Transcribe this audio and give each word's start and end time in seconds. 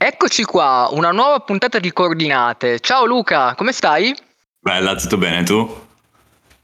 Eccoci 0.00 0.44
qua, 0.44 0.86
una 0.92 1.10
nuova 1.10 1.40
puntata 1.40 1.80
di 1.80 1.92
coordinate. 1.92 2.78
Ciao 2.78 3.04
Luca, 3.04 3.56
come 3.56 3.72
stai? 3.72 4.14
Bella, 4.60 4.94
tutto 4.94 5.16
bene 5.16 5.42
tu? 5.42 5.87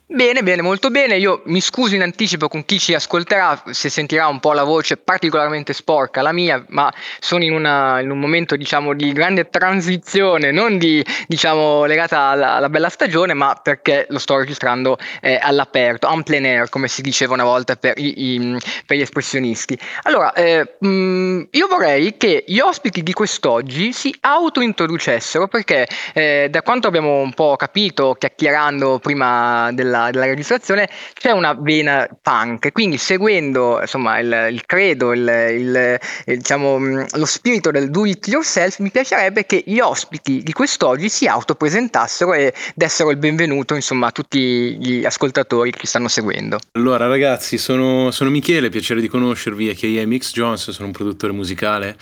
Bene, 0.06 0.42
bene, 0.42 0.60
molto 0.60 0.90
bene. 0.90 1.16
Io 1.16 1.40
mi 1.46 1.62
scuso 1.62 1.94
in 1.94 2.02
anticipo 2.02 2.46
con 2.46 2.66
chi 2.66 2.78
ci 2.78 2.92
ascolterà 2.92 3.62
se 3.70 3.88
sentirà 3.88 4.26
un 4.28 4.38
po' 4.38 4.52
la 4.52 4.62
voce 4.62 4.98
particolarmente 4.98 5.72
sporca, 5.72 6.20
la 6.20 6.30
mia, 6.30 6.62
ma 6.68 6.92
sono 7.20 7.42
in, 7.42 7.54
una, 7.54 8.00
in 8.00 8.10
un 8.10 8.20
momento, 8.20 8.54
diciamo, 8.54 8.92
di 8.92 9.12
grande 9.12 9.48
transizione, 9.48 10.50
non 10.50 10.76
di, 10.76 11.02
diciamo, 11.26 11.86
legata 11.86 12.18
alla, 12.18 12.52
alla, 12.56 12.68
bella 12.68 12.90
stagione, 12.90 13.32
ma 13.32 13.58
perché 13.60 14.04
lo 14.10 14.18
sto 14.18 14.36
registrando 14.36 14.98
eh, 15.22 15.38
all'aperto, 15.40 16.12
en 16.12 16.22
plein 16.22 16.44
air, 16.44 16.68
come 16.68 16.86
si 16.86 17.00
diceva 17.00 17.32
una 17.32 17.44
volta 17.44 17.74
per, 17.74 17.96
i, 17.96 18.34
i, 18.34 18.58
per 18.84 18.98
gli 18.98 19.02
espressionisti. 19.02 19.76
Allora, 20.02 20.34
eh, 20.34 20.76
mh, 20.80 20.86
mm, 20.86 21.42
io 21.52 21.66
vorrei 21.66 22.18
che 22.18 22.44
gli 22.46 22.58
ospiti 22.58 23.02
di 23.02 23.14
quest'oggi 23.14 23.94
si 23.94 24.14
autointroducessero 24.20 25.48
perché 25.48 25.88
eh, 26.12 26.48
da 26.50 26.60
quanto 26.60 26.88
abbiamo 26.88 27.20
un 27.20 27.32
po' 27.32 27.56
capito 27.56 28.14
chiacchierando 28.18 28.98
prima 28.98 29.70
della 29.72 29.92
della, 29.94 30.10
della 30.10 30.26
registrazione 30.26 30.88
c'è 31.14 31.30
una 31.30 31.54
vena 31.54 32.08
punk, 32.20 32.72
quindi 32.72 32.98
seguendo 32.98 33.78
insomma 33.80 34.18
il, 34.18 34.48
il 34.50 34.66
credo, 34.66 35.12
il, 35.12 35.20
il, 35.50 36.00
diciamo, 36.24 36.78
mm, 36.78 37.02
lo 37.12 37.26
spirito 37.26 37.70
del 37.70 37.90
do 37.90 38.04
it 38.04 38.26
yourself, 38.26 38.78
mi 38.80 38.90
piacerebbe 38.90 39.46
che 39.46 39.62
gli 39.64 39.78
ospiti 39.78 40.42
di 40.42 40.52
quest'oggi 40.52 41.08
si 41.08 41.26
autopresentassero 41.26 42.34
e 42.34 42.52
dessero 42.74 43.10
il 43.10 43.16
benvenuto 43.18 43.74
insomma 43.74 44.08
a 44.08 44.10
tutti 44.10 44.76
gli 44.78 45.04
ascoltatori 45.04 45.70
che 45.70 45.78
ci 45.78 45.86
stanno 45.86 46.08
seguendo. 46.08 46.58
Allora 46.72 47.06
ragazzi, 47.06 47.58
sono, 47.58 48.10
sono 48.10 48.30
Michele, 48.30 48.68
piacere 48.68 49.00
di 49.00 49.08
conoscervi, 49.08 49.70
a 49.70 49.74
chi 49.74 49.98
è 49.98 50.04
Mix 50.04 50.32
Jones, 50.32 50.70
sono 50.70 50.86
un 50.86 50.92
produttore 50.92 51.32
musicale. 51.32 51.96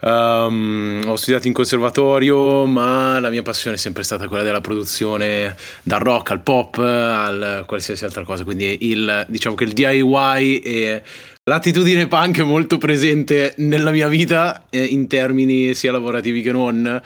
Um, 0.00 1.02
ho 1.06 1.16
studiato 1.16 1.46
in 1.46 1.52
conservatorio, 1.52 2.64
ma 2.66 3.18
la 3.18 3.30
mia 3.30 3.42
passione 3.42 3.76
è 3.76 3.78
sempre 3.78 4.02
stata 4.02 4.28
quella 4.28 4.42
della 4.42 4.60
produzione 4.60 5.56
dal 5.82 6.00
rock 6.00 6.30
al 6.30 6.40
pop 6.40 6.78
al 7.26 7.64
qualsiasi 7.66 8.04
altra 8.04 8.24
cosa. 8.24 8.44
Quindi 8.44 8.90
il, 8.90 9.26
diciamo 9.28 9.54
che 9.54 9.64
il 9.64 9.72
DIY 9.72 10.58
e 10.58 11.02
l'attitudine 11.44 12.06
punk 12.06 12.40
è 12.40 12.44
molto 12.44 12.78
presente 12.78 13.54
nella 13.58 13.90
mia 13.90 14.08
vita 14.08 14.66
eh, 14.70 14.84
in 14.84 15.06
termini 15.06 15.74
sia 15.74 15.92
lavorativi 15.92 16.42
che 16.42 16.52
non. 16.52 17.00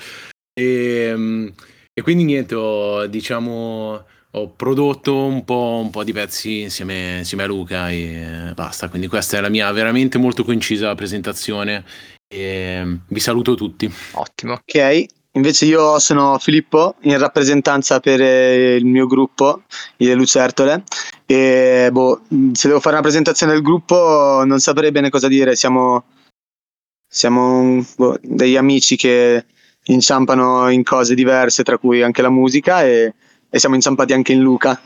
E, 0.53 0.65
ehm, 0.65 1.53
e 1.93 2.03
quindi 2.03 2.25
niente, 2.25 2.55
ho, 2.55 3.07
diciamo 3.07 4.05
ho 4.33 4.49
prodotto 4.51 5.25
un 5.25 5.45
po', 5.45 5.81
un 5.83 5.91
po', 5.91 6.05
di 6.05 6.13
pezzi 6.13 6.61
insieme, 6.61 7.19
insieme, 7.19 7.43
a 7.43 7.47
Luca 7.47 7.91
e 7.91 8.53
basta. 8.55 8.89
Quindi 8.89 9.09
questa 9.09 9.39
è 9.39 9.41
la 9.41 9.49
mia 9.49 9.71
veramente 9.73 10.19
molto 10.19 10.45
concisa 10.45 10.95
presentazione 10.95 11.85
e 12.33 12.99
vi 13.09 13.21
saluto 13.21 13.55
tutti. 13.55 13.93
Ottimo. 14.13 14.53
Ok, 14.53 15.07
invece 15.33 15.65
io 15.67 15.99
sono 15.99 16.39
Filippo 16.39 16.97
in 17.03 17.19
rappresentanza 17.19 18.01
per 18.01 18.21
eh, 18.21 18.77
il 18.77 18.85
mio 18.85 19.07
gruppo, 19.07 19.63
le 19.97 20.15
Lucertole. 20.15 20.85
E 21.27 21.89
boh, 21.93 22.23
se 22.53 22.69
devo 22.69 22.81
fare 22.81 22.97
una 22.97 23.05
presentazione 23.05 23.53
del 23.53 23.63
gruppo 23.63 24.43
non 24.45 24.59
saprei 24.59 24.91
bene 24.91 25.11
cosa 25.11 25.29
dire. 25.29 25.55
Siamo, 25.55 26.05
siamo 27.07 27.85
boh, 27.97 28.19
degli 28.23 28.57
amici 28.57 28.97
che 28.97 29.45
inciampano 29.85 30.69
in 30.71 30.83
cose 30.83 31.15
diverse, 31.15 31.63
tra 31.63 31.79
cui 31.79 32.03
anche 32.03 32.23
la 32.23 32.31
musica, 32.31 32.85
e, 32.85 33.15
e 33.49 33.59
siamo 33.59 33.75
inciampati 33.75 34.13
anche 34.13 34.33
in 34.33 34.41
Luca. 34.41 34.81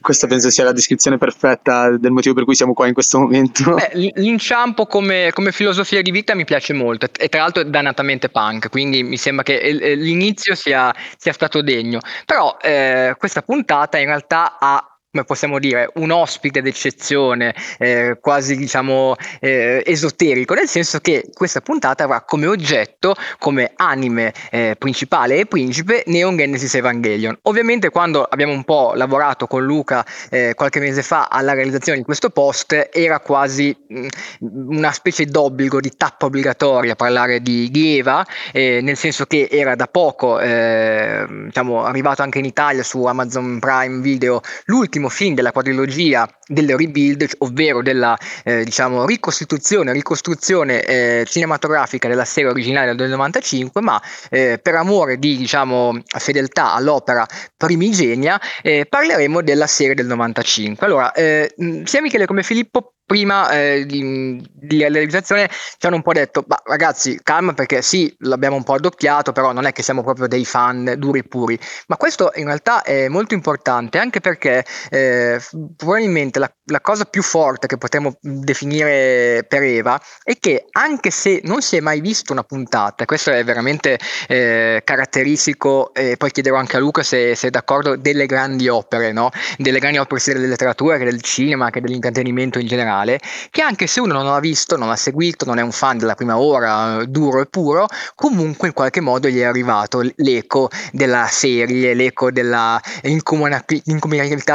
Questa 0.00 0.26
penso 0.26 0.50
sia 0.50 0.64
la 0.64 0.72
descrizione 0.72 1.18
perfetta 1.18 1.96
del 1.96 2.10
motivo 2.10 2.34
per 2.34 2.44
cui 2.44 2.54
siamo 2.54 2.72
qua 2.72 2.86
in 2.86 2.94
questo 2.94 3.18
momento. 3.18 3.74
Beh, 3.74 4.12
l'inciampo 4.14 4.86
come, 4.86 5.30
come, 5.32 5.52
filosofia 5.52 6.00
di 6.00 6.10
vita 6.10 6.34
mi 6.34 6.44
piace 6.44 6.72
molto 6.72 7.06
e 7.16 7.28
tra 7.28 7.40
l'altro 7.40 7.62
è 7.62 7.66
dannatamente 7.66 8.30
punk, 8.30 8.70
quindi 8.70 9.02
mi 9.02 9.16
sembra 9.16 9.42
che 9.42 9.60
l'inizio 9.96 10.54
sia, 10.54 10.94
sia 11.16 11.32
stato 11.32 11.60
degno. 11.60 12.00
Però 12.24 12.56
eh, 12.60 13.14
questa 13.18 13.42
puntata 13.42 13.98
in 13.98 14.06
realtà 14.06 14.56
ha 14.58 14.90
come 15.12 15.24
possiamo 15.24 15.58
dire, 15.58 15.90
un 15.94 16.12
ospite 16.12 16.62
d'eccezione, 16.62 17.52
eh, 17.78 18.18
quasi 18.20 18.56
diciamo 18.56 19.16
eh, 19.40 19.82
esoterico, 19.84 20.54
nel 20.54 20.68
senso 20.68 21.00
che 21.00 21.30
questa 21.34 21.60
puntata 21.60 22.04
avrà 22.04 22.22
come 22.22 22.46
oggetto, 22.46 23.16
come 23.40 23.72
anime 23.74 24.32
eh, 24.52 24.76
principale 24.78 25.38
e 25.38 25.46
principe 25.46 26.04
Neon 26.06 26.36
Genesis 26.36 26.76
Evangelion. 26.76 27.36
Ovviamente 27.42 27.90
quando 27.90 28.22
abbiamo 28.22 28.52
un 28.52 28.62
po' 28.62 28.92
lavorato 28.94 29.48
con 29.48 29.64
Luca 29.64 30.06
eh, 30.30 30.54
qualche 30.54 30.78
mese 30.78 31.02
fa 31.02 31.26
alla 31.28 31.54
realizzazione 31.54 31.98
di 31.98 32.04
questo 32.04 32.30
post 32.30 32.90
era 32.92 33.18
quasi 33.18 33.76
mh, 33.88 34.06
mm, 34.44 34.76
una 34.76 34.92
specie 34.92 35.24
d'obbligo, 35.24 35.80
di 35.80 35.90
tappa 35.96 36.26
obbligatoria 36.26 36.94
parlare 36.94 37.40
di, 37.40 37.68
di 37.72 37.98
Eva, 37.98 38.24
eh, 38.52 38.80
nel 38.80 38.96
senso 38.96 39.26
che 39.26 39.48
era 39.50 39.74
da 39.74 39.88
poco 39.88 40.38
eh, 40.38 41.26
diciamo, 41.46 41.82
arrivato 41.82 42.22
anche 42.22 42.38
in 42.38 42.44
Italia 42.44 42.84
su 42.84 43.04
Amazon 43.06 43.58
Prime 43.58 44.00
Video 44.00 44.40
l'ultimo 44.66 44.99
l'ultimo 45.00 45.08
film 45.08 45.34
della 45.34 45.52
quadrilogia 45.52 46.28
del 46.46 46.76
rebuild, 46.76 47.26
ovvero 47.38 47.82
della 47.82 48.16
eh, 48.44 48.64
diciamo, 48.64 49.06
ricostituzione, 49.06 49.92
ricostruzione 49.92 50.82
eh, 50.82 51.24
cinematografica 51.26 52.08
della 52.08 52.24
serie 52.24 52.50
originale 52.50 52.94
del 52.94 53.08
95, 53.08 53.80
ma 53.80 54.00
eh, 54.28 54.58
per 54.62 54.74
amore 54.74 55.18
di 55.18 55.36
diciamo, 55.36 55.98
fedeltà 56.04 56.74
all'opera 56.74 57.26
primigenia 57.56 58.40
eh, 58.62 58.86
parleremo 58.86 59.42
della 59.42 59.66
serie 59.66 59.94
del 59.94 60.06
95. 60.06 60.86
Allora, 60.86 61.12
eh, 61.12 61.52
sia 61.84 62.02
Michele 62.02 62.26
come 62.26 62.42
Filippo 62.42 62.94
prima 63.10 63.50
eh, 63.50 63.86
di, 63.86 64.40
di, 64.52 64.78
realizzazione 64.78 65.50
ci 65.50 65.84
hanno 65.84 65.96
un 65.96 66.02
po' 66.02 66.12
detto, 66.12 66.44
ma 66.46 66.56
ragazzi, 66.64 67.18
calma 67.24 67.54
perché 67.54 67.82
sì, 67.82 68.14
l'abbiamo 68.20 68.54
un 68.54 68.62
po' 68.62 68.74
addocchiato, 68.74 69.32
però 69.32 69.50
non 69.50 69.64
è 69.64 69.72
che 69.72 69.82
siamo 69.82 70.04
proprio 70.04 70.28
dei 70.28 70.44
fan 70.44 70.94
duri 70.96 71.18
e 71.18 71.24
puri. 71.24 71.58
Ma 71.88 71.96
questo 71.96 72.30
in 72.36 72.44
realtà 72.44 72.82
è 72.82 73.08
molto 73.08 73.34
importante 73.34 73.98
anche 73.98 74.20
perché 74.20 74.64
eh, 74.90 75.40
probabilmente 75.76 76.38
la, 76.38 76.48
la, 76.66 76.80
cosa 76.80 77.04
più 77.04 77.22
forte 77.22 77.66
che 77.66 77.78
potremmo 77.78 78.16
definire 78.20 79.44
per 79.48 79.64
Eva 79.64 80.00
è 80.22 80.38
che 80.38 80.66
anche 80.70 81.10
se 81.10 81.40
non 81.42 81.62
si 81.62 81.78
è 81.78 81.80
mai 81.80 82.00
visto 82.00 82.30
una 82.30 82.44
puntata, 82.44 83.06
questo 83.06 83.32
è 83.32 83.42
veramente 83.42 83.98
eh, 84.28 84.82
caratteristico, 84.84 85.92
e 85.94 86.16
poi 86.16 86.30
chiederò 86.30 86.54
anche 86.54 86.76
a 86.76 86.78
Luca 86.78 87.02
se, 87.02 87.34
se, 87.34 87.48
è 87.48 87.50
d'accordo, 87.50 87.96
delle 87.96 88.26
grandi 88.26 88.68
opere, 88.68 89.10
no? 89.10 89.30
delle 89.56 89.80
grandi 89.80 89.98
opere 89.98 90.20
sia 90.20 90.34
della 90.34 90.46
letteratura 90.46 90.96
che 90.96 91.04
del 91.04 91.20
cinema 91.22 91.70
che 91.70 91.80
dell'intrattenimento 91.80 92.60
in 92.60 92.68
generale 92.68 92.98
originale, 93.00 93.20
che 93.50 93.62
anche 93.62 93.86
se 93.86 94.00
uno 94.00 94.12
non 94.12 94.26
l'ha 94.26 94.40
visto, 94.40 94.76
non 94.76 94.88
l'ha 94.88 94.96
seguito, 94.96 95.44
non 95.44 95.58
è 95.58 95.62
un 95.62 95.72
fan 95.72 95.98
della 95.98 96.14
prima 96.14 96.38
ora, 96.38 97.04
duro 97.06 97.40
e 97.40 97.46
puro, 97.46 97.86
comunque 98.14 98.68
in 98.68 98.74
qualche 98.74 99.00
modo 99.00 99.28
gli 99.28 99.40
è 99.40 99.44
arrivato 99.44 100.02
l'eco 100.16 100.70
della 100.92 101.26
serie, 101.26 101.94
l'eco 101.94 102.30
della 102.30 102.80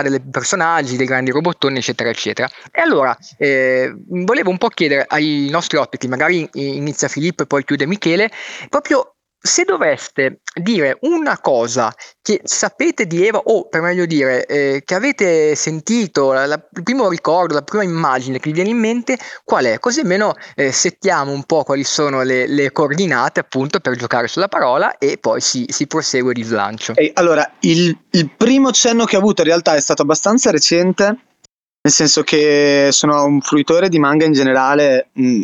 dei 0.10 0.22
personaggi, 0.22 0.98
dei 0.98 1.06
grandi 1.06 1.32
robottoni, 1.32 1.78
eccetera, 1.78 2.10
eccetera. 2.10 2.50
E 2.72 2.82
allora 2.82 3.16
eh, 3.38 3.94
volevo 4.08 4.50
un 4.50 4.58
po' 4.58 4.70
chiedere 4.70 5.06
ai 5.08 5.48
nostri 5.50 5.78
ospiti, 5.78 6.08
magari 6.08 6.48
inizia 6.54 7.08
Filippo 7.08 7.44
e 7.44 7.46
poi 7.46 7.64
chiude 7.64 7.86
Michele, 7.86 8.30
proprio 8.70 9.15
se 9.46 9.64
doveste 9.64 10.40
dire 10.60 10.98
una 11.02 11.40
cosa 11.40 11.94
che 12.22 12.42
sapete 12.44 13.06
di 13.06 13.28
Eva, 13.28 13.38
o 13.38 13.68
per 13.68 13.82
meglio 13.82 14.08
dire, 14.08 14.46
eh, 14.48 14.82
che 14.84 14.96
avete 14.96 15.54
sentito, 15.54 16.34
la, 16.34 16.48
la, 16.48 16.56
il 16.56 16.84
primo 16.84 17.08
ricordo, 17.10 17.54
la 17.54 17.62
prima 17.62 17.84
immagine 17.84 18.40
che 18.40 18.50
vi 18.50 18.56
viene 18.56 18.72
in 18.72 18.80
mente, 18.80 19.20
qual 19.44 19.66
è? 19.66 19.78
Così 19.78 20.00
almeno 20.00 20.34
eh, 20.56 20.72
settiamo 20.72 21.32
un 21.32 21.44
po' 21.44 21.64
quali 21.64 21.84
sono 21.84 22.24
le, 22.24 22.48
le, 22.48 22.72
coordinate 22.72 23.40
appunto 23.40 23.80
per 23.80 23.96
giocare 23.96 24.28
sulla 24.28 24.48
parola 24.48 24.98
e 24.98 25.20
poi 25.20 25.40
si, 25.42 25.66
si 25.70 25.86
prosegue 25.86 26.34
di 26.34 26.42
slancio. 26.42 26.94
Hey, 26.96 27.12
allora, 27.14 27.48
il, 27.60 27.96
il 28.10 28.32
primo 28.36 28.72
cenno 28.72 29.06
che 29.06 29.16
ho 29.16 29.20
avuto 29.20 29.42
in 29.42 29.48
realtà 29.50 29.76
è 29.76 29.80
stato 29.80 30.02
abbastanza 30.02 30.50
recente, 30.50 31.04
nel 31.06 31.94
senso 31.94 32.24
che 32.24 32.88
sono 32.90 33.24
un 33.24 33.42
fruitore 33.42 33.90
di 33.90 34.00
manga 34.00 34.26
in 34.26 34.34
generale. 34.34 35.10
Mh, 35.14 35.44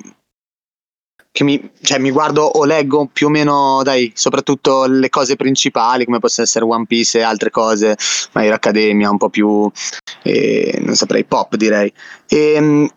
che 1.31 1.43
mi, 1.43 1.71
cioè, 1.81 1.97
mi 1.97 2.11
guardo 2.11 2.43
o 2.43 2.65
leggo 2.65 3.09
più 3.11 3.27
o 3.27 3.29
meno, 3.29 3.81
dai, 3.83 4.11
soprattutto 4.15 4.85
le 4.85 5.09
cose 5.09 5.35
principali, 5.35 6.05
come 6.05 6.19
possono 6.19 6.45
essere 6.45 6.65
One 6.65 6.85
Piece 6.85 7.19
e 7.19 7.21
altre 7.23 7.49
cose, 7.49 7.95
My 8.33 8.45
Hero 8.45 8.55
Academia, 8.55 9.09
un 9.09 9.17
po' 9.17 9.29
più, 9.29 9.69
eh, 10.23 10.79
non 10.83 10.95
saprei, 10.95 11.23
pop 11.23 11.55
direi. 11.55 11.91
E, 12.27 12.53
ehm, 12.53 12.89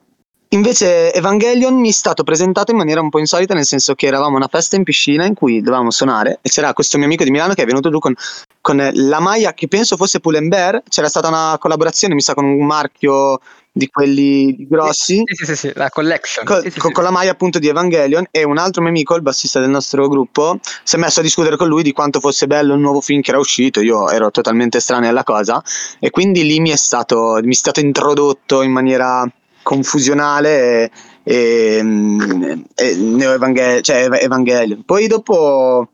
Invece 0.55 1.13
Evangelion 1.13 1.75
mi 1.75 1.89
è 1.89 1.93
stato 1.93 2.23
presentato 2.23 2.71
in 2.71 2.77
maniera 2.77 3.01
un 3.01 3.09
po' 3.09 3.19
insolita, 3.19 3.55
nel 3.55 3.65
senso 3.65 3.97
che 3.97 4.07
eravamo 4.07 4.35
a 4.35 4.37
una 4.37 4.47
festa 4.47 4.77
in 4.77 4.85
piscina 4.85 5.25
in 5.25 5.35
cui 5.35 5.61
dovevamo 5.61 5.91
suonare 5.91 6.39
e 6.43 6.49
c'era 6.49 6.73
questo 6.73 6.97
mio 6.97 7.07
amico 7.07 7.25
di 7.25 7.33
Milano 7.33 7.55
che 7.55 7.63
è 7.63 7.67
venuto 7.67 7.91
giù 7.91 7.99
con, 7.99 8.15
con 8.61 8.91
la 8.93 9.19
maglia 9.19 9.53
che 9.53 9.67
penso 9.67 9.97
fosse 9.97 10.21
Pull&Bear, 10.21 10.85
c'era 10.89 11.09
stata 11.09 11.27
una 11.27 11.57
collaborazione, 11.59 12.15
mi 12.15 12.21
sa, 12.21 12.35
con 12.35 12.45
un 12.45 12.65
marchio 12.65 13.41
di 13.77 13.89
quelli 13.89 14.55
grossi. 14.69 15.21
Sì, 15.25 15.45
sì, 15.45 15.57
sì, 15.57 15.73
la 15.75 15.91
collection. 15.91 16.47
Co- 16.47 16.63
con, 16.93 17.03
la 17.03 17.11
maglia 17.11 17.33
appunto 17.33 17.59
di 17.59 17.67
Evangelion 17.67 18.25
e 18.31 18.45
un 18.45 18.57
altro 18.57 18.81
mio 18.81 18.91
amico, 18.91 19.17
il 19.17 19.23
bassista 19.23 19.59
del 19.59 19.69
nostro 19.69 20.07
gruppo, 20.07 20.61
si 20.85 20.95
è 20.95 20.99
messo 20.99 21.19
a 21.19 21.23
discutere 21.25 21.57
con 21.57 21.67
lui 21.67 21.83
di 21.83 21.93
quanto 21.93 22.21
fosse 22.21 22.47
bello 22.47 22.75
il 22.75 22.81
nuovo 22.81 23.01
film 23.01 23.21
che 23.21 23.31
era 23.31 23.41
uscito. 23.41 23.81
Io 23.81 24.09
ero 24.11 24.31
totalmente 24.31 24.79
estraneo 24.79 25.11
alla 25.11 25.25
cosa 25.25 25.61
e 25.99 26.11
quindi 26.11 26.45
lì 26.45 26.61
mi 26.61 26.71
è 26.71 26.77
stato, 26.77 27.41
mi 27.43 27.51
è 27.51 27.57
stato 27.57 27.81
introdotto 27.81 28.63
in 28.63 28.71
maniera 28.71 29.29
confusionale 29.63 30.93
e, 31.25 31.79
e, 31.79 32.65
e 32.77 32.97
Neo 32.97 33.81
cioè 33.81 34.09
Evangelion. 34.21 34.85
Poi 34.85 35.09
dopo, 35.09 35.89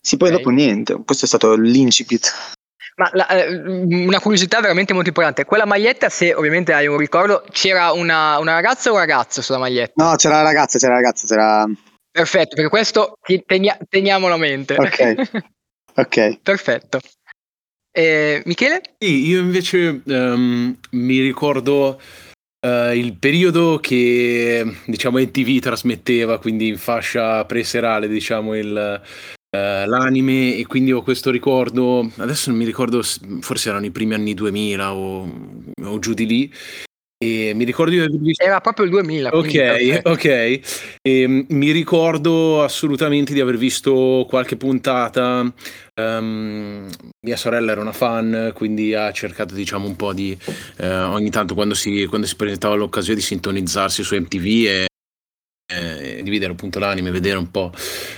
sì, 0.00 0.16
poi 0.16 0.28
Ok. 0.28 0.36
dopo 0.36 0.50
niente. 0.50 1.02
Questo 1.04 1.24
è 1.24 1.28
stato 1.28 1.56
l'incipit. 1.56 2.56
Ma 2.98 3.08
la- 3.12 3.28
eh, 3.28 3.54
una 3.54 4.18
curiosità 4.18 4.60
veramente 4.60 4.92
molto 4.92 5.08
importante. 5.08 5.44
Quella 5.44 5.64
maglietta, 5.64 6.08
se 6.08 6.34
ovviamente 6.34 6.72
hai 6.72 6.88
un 6.88 6.96
ricordo, 6.96 7.44
c'era 7.52 7.92
una, 7.92 8.38
una 8.38 8.54
ragazza 8.54 8.90
o 8.90 8.94
un 8.94 8.98
ragazzo 8.98 9.40
sulla 9.40 9.58
maglietta? 9.58 10.04
No, 10.04 10.16
c'era 10.16 10.36
la 10.36 10.42
ragazza, 10.42 10.78
c'era 10.78 10.94
la 10.94 11.00
ragazza, 11.00 11.26
c'era. 11.26 11.64
Perfetto, 12.10 12.56
perché 12.56 12.68
questo 12.70 13.18
tenia- 13.46 13.78
teniamolo 13.88 14.34
a 14.34 14.38
mente. 14.38 14.74
Ok. 14.76 15.46
Ok. 15.98 16.38
Perfetto. 16.42 17.00
Eh, 17.90 18.40
Michele? 18.44 18.80
Sì, 18.98 19.26
io 19.26 19.40
invece 19.40 20.00
ehm, 20.06 20.78
mi 20.92 21.20
ricordo 21.20 22.00
eh, 22.64 22.96
il 22.96 23.16
periodo 23.16 23.78
che 23.80 24.64
diciamo 24.86 25.18
NTV 25.18 25.58
trasmetteva, 25.58 26.38
quindi 26.38 26.68
in 26.68 26.78
fascia 26.78 27.44
preserale, 27.46 28.06
diciamo 28.06 28.56
il, 28.56 29.02
eh, 29.50 29.86
l'anime 29.86 30.56
e 30.56 30.66
quindi 30.66 30.92
ho 30.92 31.02
questo 31.02 31.30
ricordo, 31.30 32.10
adesso 32.16 32.50
non 32.50 32.58
mi 32.58 32.64
ricordo, 32.64 33.02
forse 33.40 33.68
erano 33.68 33.86
i 33.86 33.90
primi 33.90 34.14
anni 34.14 34.34
2000 34.34 34.94
o, 34.94 35.30
o 35.84 35.98
giù 35.98 36.14
di 36.14 36.26
lì 36.26 36.52
e 37.20 37.52
mi 37.52 37.64
ricordo 37.64 37.90
di 37.90 37.98
aver 37.98 38.16
visto 38.16 38.44
Era 38.44 38.60
proprio 38.60 38.84
il 38.84 38.92
2000. 38.92 39.30
quindi 39.30 39.58
Ok, 39.58 40.00
ok. 40.06 40.60
Ehm, 41.02 41.46
mi 41.48 41.72
ricordo 41.72 42.62
assolutamente 42.62 43.32
di 43.32 43.40
aver 43.40 43.56
visto 43.56 44.24
qualche 44.28 44.56
puntata. 44.56 45.52
ehm, 45.94 46.88
mia 47.26 47.36
sorella 47.36 47.72
era 47.72 47.80
una 47.80 47.92
fan, 47.92 48.52
quindi 48.54 48.94
ha 48.94 49.10
cercato, 49.10 49.54
diciamo, 49.54 49.86
un 49.88 49.96
po' 49.96 50.12
di 50.12 50.38
eh, 50.76 50.94
ogni 50.94 51.30
tanto 51.30 51.54
quando 51.54 51.74
si, 51.74 52.06
quando 52.06 52.26
si 52.28 52.36
presentava 52.36 52.76
l'occasione 52.76 53.18
di 53.18 53.24
sintonizzarsi 53.24 54.04
su 54.04 54.14
MTV 54.14 54.46
e, 54.46 54.86
e 56.28 56.30
di 56.30 56.36
vedere 56.36 56.52
appunto 56.52 56.78
l'anime, 56.78 57.10
vedere 57.10 57.38
un 57.38 57.50
po' 57.50 57.72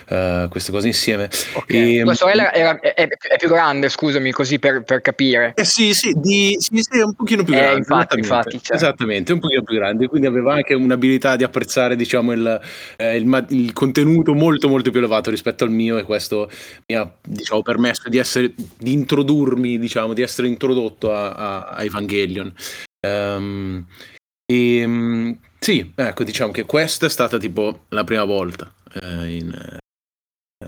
eh, 0.09 0.47
queste 0.51 0.73
cose 0.73 0.87
insieme. 0.89 1.29
Ok. 1.55 1.73
E- 1.73 2.01
Tua 2.03 2.15
sorella 2.15 2.53
era- 2.53 2.79
è, 2.81 2.93
è- 2.95 3.09
è 3.09 3.37
più 3.39 3.49
grande, 3.49 3.89
scusami, 3.89 4.31
così 4.33 4.59
per, 4.59 4.83
per 4.83 5.01
capire. 5.01 5.53
Eh 5.57 5.65
sì, 5.65 5.95
sì, 5.95 6.13
di, 6.17 6.57
sì, 6.59 6.83
sì, 6.83 6.99
è 6.99 7.03
un 7.03 7.15
pochino 7.15 7.43
più 7.45 7.55
Eh, 7.55 7.57
grande. 7.59 7.79
infatti, 7.79 8.19
esattamente, 8.21 8.27
infatti, 8.27 8.59
certo. 8.59 8.75
esattamente, 8.75 9.33
un 9.33 9.39
pochino 9.41 9.63
più 9.63 9.75
grande, 9.77 10.07
quindi 10.09 10.27
aveva 10.27 10.55
anche 10.55 10.75
un'abilità 10.75 11.37
di 11.37 11.45
apprezzare, 11.45 11.97
diciamo, 11.97 12.33
il, 12.33 12.61
eh, 12.97 13.17
il 13.17 13.29
il 13.51 13.73
contenuto 13.73 14.35
molto, 14.35 14.69
molto 14.69 14.91
più 14.91 14.99
elevato 14.99 15.31
rispetto 15.31 15.65
al 15.65 15.71
mio 15.71 15.97
e 15.99 16.03
questo 16.03 16.51
mi 16.87 16.95
ha, 16.97 17.11
diciamo, 17.23 17.63
permesso 17.63 18.09
di 18.09 18.19
essere, 18.19 18.53
di 18.79 18.93
introdurmi, 18.93 19.79
diciamo, 19.79 20.13
di 20.13 20.23
essere 20.23 20.49
introdotto 20.49 21.13
a, 21.13 21.31
a- 21.33 21.65
a 21.69 21.85
Evangelion. 21.85 22.53
Ehm, 23.01 23.87
e, 24.51 24.85
mm, 24.87 25.33
sì, 25.59 25.93
ecco, 25.95 26.25
diciamo 26.25 26.51
che 26.53 26.65
questa 26.65 27.07
è 27.07 27.09
stata 27.09 27.39
tipo 27.39 27.85
la 27.89 28.03
prima 28.05 28.25
volta 28.25 28.73
eh, 29.01 29.37
in- 29.37 29.79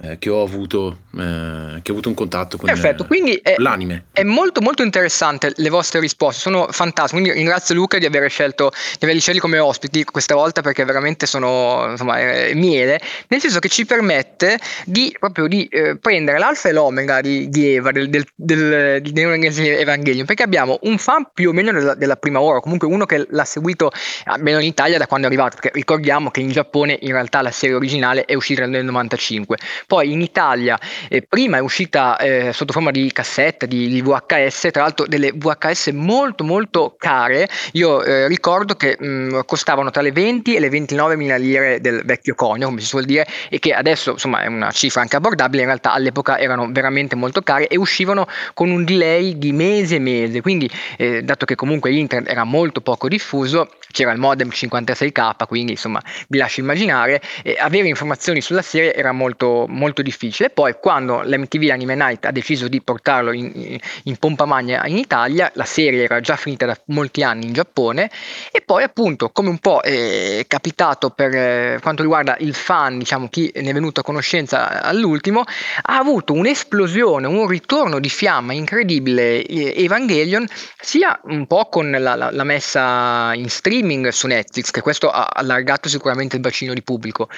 eh, 0.02 0.19
che 0.19 0.31
ho 0.31 0.43
avuto, 0.43 0.99
eh, 1.16 1.78
che 1.81 1.90
ho 1.90 1.93
avuto 1.93 2.08
un 2.08 2.14
contatto 2.14 2.56
con 2.56 2.66
Perfetto, 2.66 3.06
quindi 3.06 3.34
è, 3.37 3.54
l'anime. 3.58 4.06
È 4.12 4.25
molto 4.25 4.60
molto 4.60 4.82
interessante 4.82 5.52
le 5.54 5.69
vostre 5.69 6.00
risposte, 6.00 6.40
sono 6.40 6.66
fantastiche, 6.70 7.20
quindi 7.20 7.38
ringrazio 7.38 7.75
Luca 7.75 7.99
di 7.99 8.06
aver 8.06 8.28
scelto 8.28 8.72
di 8.72 9.04
averli 9.04 9.20
scelti 9.20 9.38
come 9.38 9.58
ospiti 9.58 10.04
questa 10.04 10.34
volta 10.34 10.60
perché 10.60 10.84
veramente 10.84 11.26
sono 11.26 11.87
insomma 11.90 12.16
miele, 12.54 13.00
nel 13.28 13.40
senso 13.40 13.60
che 13.60 13.69
ci 13.69 13.87
permette 13.87 14.58
di 14.84 15.14
proprio 15.19 15.46
di 15.46 15.66
eh, 15.66 15.96
prendere 15.99 16.38
l'alfa 16.38 16.69
e 16.69 16.72
l'omega 16.72 17.20
di, 17.20 17.48
di 17.48 17.75
Eva, 17.75 17.93
del, 17.93 18.08
del, 18.10 18.26
del, 18.34 19.00
Evangelion, 19.14 20.26
perché 20.26 20.43
abbiamo 20.43 20.78
un 20.82 20.98
fan 20.98 21.28
più 21.32 21.50
o 21.50 21.52
meno 21.52 21.70
della, 21.72 21.94
della 21.94 22.16
prima 22.16 22.40
ora, 22.40 22.58
comunque 22.58 22.88
uno 22.88 23.06
che 23.06 23.25
l'ha 23.28 23.44
seguito 23.44 23.93
almeno 24.25 24.58
in 24.58 24.66
Italia 24.66 24.98
da 24.98 25.06
quando 25.06 25.28
è 25.28 25.31
arrivato, 25.31 25.58
perché 25.60 25.70
ricordiamo 25.75 26.31
che 26.31 26.40
in 26.40 26.50
Giappone 26.50 26.98
in 27.02 27.12
realtà 27.12 27.40
la 27.40 27.52
serie 27.52 27.76
originale 27.76 28.25
è 28.25 28.34
uscita 28.34 28.66
nel 28.66 28.84
95, 28.84 29.56
poi 29.92 30.10
in 30.12 30.22
Italia 30.22 30.80
eh, 31.10 31.20
prima 31.20 31.58
è 31.58 31.60
uscita 31.60 32.16
eh, 32.16 32.54
sotto 32.54 32.72
forma 32.72 32.90
di 32.90 33.12
cassetta, 33.12 33.66
di, 33.66 33.88
di 33.88 34.00
VHS, 34.00 34.68
tra 34.72 34.84
l'altro 34.84 35.06
delle 35.06 35.32
VHS 35.32 35.88
molto 35.88 36.44
molto 36.44 36.94
care. 36.96 37.46
Io 37.72 38.02
eh, 38.02 38.26
ricordo 38.26 38.74
che 38.74 38.96
mh, 38.98 39.40
costavano 39.44 39.90
tra 39.90 40.00
le 40.00 40.10
20 40.10 40.54
e 40.54 40.60
le 40.60 40.70
29 40.70 41.16
mila 41.16 41.36
lire 41.36 41.82
del 41.82 42.00
vecchio 42.06 42.34
conio, 42.34 42.68
come 42.68 42.80
si 42.80 42.86
suol 42.86 43.04
dire, 43.04 43.26
e 43.50 43.58
che 43.58 43.74
adesso 43.74 44.12
insomma 44.12 44.40
è 44.40 44.46
una 44.46 44.70
cifra 44.70 45.02
anche 45.02 45.16
abbordabile, 45.16 45.60
in 45.60 45.68
realtà 45.68 45.92
all'epoca 45.92 46.38
erano 46.38 46.68
veramente 46.70 47.14
molto 47.14 47.42
care 47.42 47.66
e 47.68 47.76
uscivano 47.76 48.26
con 48.54 48.70
un 48.70 48.86
delay 48.86 49.36
di 49.36 49.52
mese 49.52 49.96
e 49.96 49.98
mese. 49.98 50.40
Quindi, 50.40 50.70
eh, 50.96 51.22
dato 51.22 51.44
che 51.44 51.54
comunque 51.54 51.92
internet 51.92 52.30
era 52.30 52.44
molto 52.44 52.80
poco 52.80 53.08
diffuso, 53.08 53.68
c'era 53.92 54.12
il 54.12 54.18
modem 54.18 54.48
56k, 54.48 55.46
quindi 55.46 55.72
insomma 55.72 56.00
vi 56.28 56.38
lascio 56.38 56.60
immaginare, 56.60 57.20
avere 57.58 57.88
informazioni 57.88 58.40
sulla 58.40 58.62
serie 58.62 58.94
era 58.94 59.12
molto, 59.12 59.66
molto 59.68 59.80
difficile. 59.90 60.50
Poi 60.50 60.75
quando 60.81 61.23
l'MTV 61.23 61.70
Anime 61.70 61.96
Night 61.96 62.25
ha 62.25 62.31
deciso 62.31 62.69
di 62.69 62.81
portarlo 62.81 63.32
in, 63.32 63.79
in, 64.05 64.17
pompa 64.17 64.44
magna 64.44 64.87
in 64.87 64.96
Italia, 64.96 65.50
la 65.55 65.64
serie 65.64 66.05
era 66.05 66.20
già 66.20 66.37
finita 66.37 66.67
da 66.67 66.79
molti 66.87 67.23
anni 67.25 67.46
in 67.46 67.52
Giappone 67.52 68.11
e 68.52 68.61
poi 68.61 68.84
appunto 68.84 69.31
come 69.31 69.49
un 69.49 69.58
po' 69.58 69.81
è 69.81 70.44
capitato 70.46 71.11
per 71.11 71.34
eh, 71.34 71.79
quanto 71.82 72.02
riguarda 72.02 72.37
il 72.38 72.55
fan, 72.55 72.99
diciamo 72.99 73.29
chi 73.29 73.50
ne 73.55 73.70
è 73.70 73.73
venuto 73.73 74.00
a 74.00 74.05
conoscenza 74.05 74.82
all'ultimo, 74.82 75.40
ha 75.40 75.99
avuto 75.99 76.32
un'esplosione, 76.32 77.26
un 77.26 77.46
ritorno 77.49 77.99
di 77.99 78.08
fiamma 78.08 78.52
incredibile 78.52 79.44
eh, 79.44 79.75
Evangelion, 79.76 80.46
sia 80.81 81.19
un 81.25 81.46
po' 81.46 81.67
con 81.69 81.90
la, 81.90 82.14
la, 82.14 82.31
la 82.31 82.44
messa 82.44 83.32
in 83.34 83.49
streaming 83.49 84.08
su 84.08 84.26
Netflix, 84.26 84.70
che 84.70 84.81
questo 84.81 85.11
ha 85.11 85.29
allargato 85.32 85.88
sicuramente 85.88 86.37
il 86.37 86.43
bacino 86.43 86.75
di 86.75 86.82
pubblico. 86.82 87.29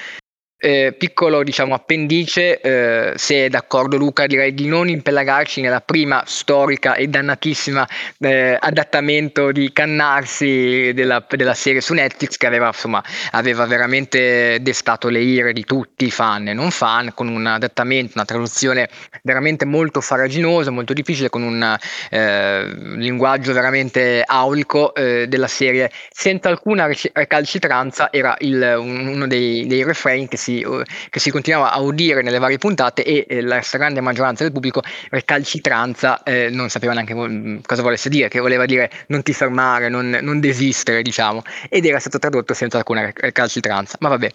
Eh, 0.57 0.95
piccolo 0.97 1.43
diciamo 1.43 1.75
appendice 1.75 2.61
eh, 2.61 3.13
se 3.17 3.45
è 3.45 3.49
d'accordo 3.51 3.99
Luca 3.99 4.27
direi 4.27 4.55
di 4.55 4.67
non 4.67 4.89
impelagarci 4.89 5.61
nella 5.61 5.81
prima 5.81 6.23
storica 6.27 6.95
e 6.95 7.09
dannatissima 7.09 7.87
eh, 8.21 8.57
adattamento 8.59 9.53
di 9.53 9.73
Cannarsi 9.73 10.93
della, 10.95 11.27
della, 11.29 11.53
serie 11.53 11.83
su 11.83 11.93
Netflix 11.93 12.37
che 12.39 12.47
aveva 12.47 12.69
insomma 12.69 13.03
aveva 13.33 13.67
veramente 13.67 14.59
destato 14.63 15.09
le 15.09 15.21
ire 15.21 15.53
di 15.53 15.65
tutti 15.65 16.11
fan 16.11 16.49
e 16.49 16.55
non 16.55 16.71
fan 16.71 17.13
con 17.15 17.29
un 17.29 17.45
adattamento 17.47 18.13
una 18.15 18.25
traduzione 18.25 18.89
veramente 19.23 19.67
molto 19.67 20.01
faraginosa 20.01 20.71
molto 20.71 20.95
difficile 20.95 21.29
con 21.29 21.43
un 21.43 21.77
eh, 22.11 22.75
linguaggio 22.97 23.53
veramente 23.53 24.23
aulico 24.25 24.95
eh, 24.95 25.27
della 25.29 25.49
serie. 25.49 25.91
Senza 26.11 26.49
alcuna 26.49 26.89
recalcitranza 27.13 28.13
era 28.13 28.37
il, 28.41 28.75
uno 28.79 29.27
dei, 29.27 29.67
dei 29.67 29.83
refrain 29.85 30.29
che 30.29 30.37
si, 30.37 30.54
che 31.11 31.21
si 31.21 31.31
continuava 31.31 31.73
a 31.73 31.81
udire 31.81 32.23
nelle 32.23 32.39
varie 32.39 32.59
puntate 32.59 33.05
e 33.05 33.27
eh, 33.29 33.41
la 33.41 33.61
stragrande 33.63 34.01
maggioranza 34.01 34.43
del 34.43 34.53
pubblico 34.53 34.83
recalcitranza 35.11 36.23
eh, 36.23 36.51
non 36.51 36.69
sapeva 36.69 36.93
neanche 36.93 37.15
vo- 37.15 37.61
cosa 37.65 37.83
volesse 37.83 38.09
dire, 38.09 38.29
che 38.29 38.41
voleva 38.41 38.67
dire 38.67 38.91
non 39.09 39.23
ti 39.23 39.33
fermare, 39.33 39.89
non, 39.89 40.19
non 40.21 40.41
desistere, 40.41 41.03
diciamo, 41.03 41.43
ed 41.69 41.85
era 41.87 41.99
stato 41.99 42.19
tradotto 42.19 42.55
senza 42.55 42.79
alcuna 42.79 43.11
recalcitranza, 43.15 43.97
ma 44.01 44.09
vabbè. 44.09 44.31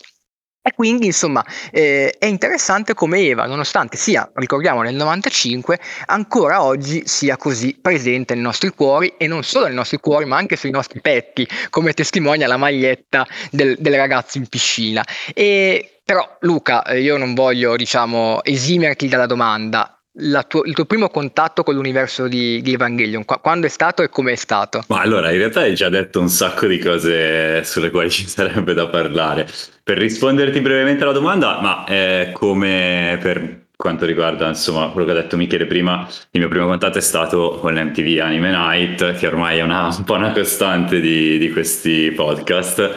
E 0.61 0.73
quindi, 0.73 1.05
insomma, 1.05 1.43
eh, 1.71 2.13
è 2.19 2.25
interessante 2.25 2.93
come 2.93 3.19
Eva, 3.19 3.45
nonostante 3.45 3.95
sia, 3.95 4.29
ricordiamo, 4.35 4.81
nel 4.81 4.93
95, 4.93 5.79
ancora 6.07 6.61
oggi 6.63 7.07
sia 7.07 7.37
così 7.37 7.77
presente 7.81 8.33
nei 8.33 8.43
nostri 8.43 8.69
cuori 8.71 9.13
e 9.17 9.25
non 9.27 9.43
solo 9.43 9.67
nei 9.67 9.75
nostri 9.75 9.99
cuori, 9.99 10.25
ma 10.25 10.35
anche 10.35 10.57
sui 10.57 10.69
nostri 10.69 10.99
petti, 10.99 11.47
come 11.69 11.93
testimonia 11.93 12.45
la 12.47 12.57
maglietta 12.57 13.25
del, 13.51 13.77
del 13.79 13.95
ragazzo 13.95 14.37
in 14.37 14.47
piscina. 14.47 15.03
E, 15.33 16.01
però, 16.03 16.37
Luca, 16.41 16.83
io 16.93 17.15
non 17.15 17.33
voglio, 17.33 17.77
diciamo, 17.77 18.43
esimerti 18.43 19.07
dalla 19.07 19.27
domanda. 19.27 19.98
Tuo, 20.47 20.63
il 20.63 20.73
tuo 20.73 20.85
primo 20.85 21.09
contatto 21.09 21.63
con 21.63 21.75
l'universo 21.75 22.27
di, 22.27 22.61
di 22.61 22.73
Evangelion, 22.73 23.25
Qu- 23.25 23.39
quando 23.41 23.67
è 23.67 23.69
stato 23.69 24.03
e 24.03 24.09
come 24.09 24.33
è 24.33 24.35
stato? 24.35 24.83
Ma 24.87 25.01
allora, 25.01 25.31
in 25.31 25.37
realtà 25.37 25.61
hai 25.61 25.75
già 25.75 25.89
detto 25.89 26.19
un 26.19 26.29
sacco 26.29 26.67
di 26.67 26.77
cose 26.77 27.63
sulle 27.63 27.89
quali 27.89 28.09
ci 28.11 28.27
sarebbe 28.27 28.73
da 28.73 28.87
parlare. 28.87 29.47
Per 29.83 29.97
risponderti 29.97 30.59
brevemente 30.59 31.03
alla 31.03 31.13
domanda, 31.13 31.59
ma 31.61 31.85
eh, 31.85 32.31
come 32.33 33.17
per 33.21 33.67
quanto 33.75 34.05
riguarda 34.05 34.49
insomma 34.49 34.89
quello 34.89 35.05
che 35.05 35.13
ha 35.13 35.21
detto 35.21 35.37
Michele 35.37 35.65
prima, 35.65 36.05
il 36.31 36.39
mio 36.41 36.49
primo 36.49 36.65
contatto 36.65 36.97
è 36.97 37.01
stato 37.01 37.57
con 37.61 37.73
l'MTV 37.73 38.19
Anime 38.19 38.51
Night, 38.51 39.13
che 39.13 39.25
ormai 39.27 39.59
è 39.59 39.61
una, 39.61 39.87
una 40.05 40.31
costante 40.33 40.99
di, 40.99 41.37
di 41.37 41.49
questi 41.51 42.11
podcast. 42.11 42.91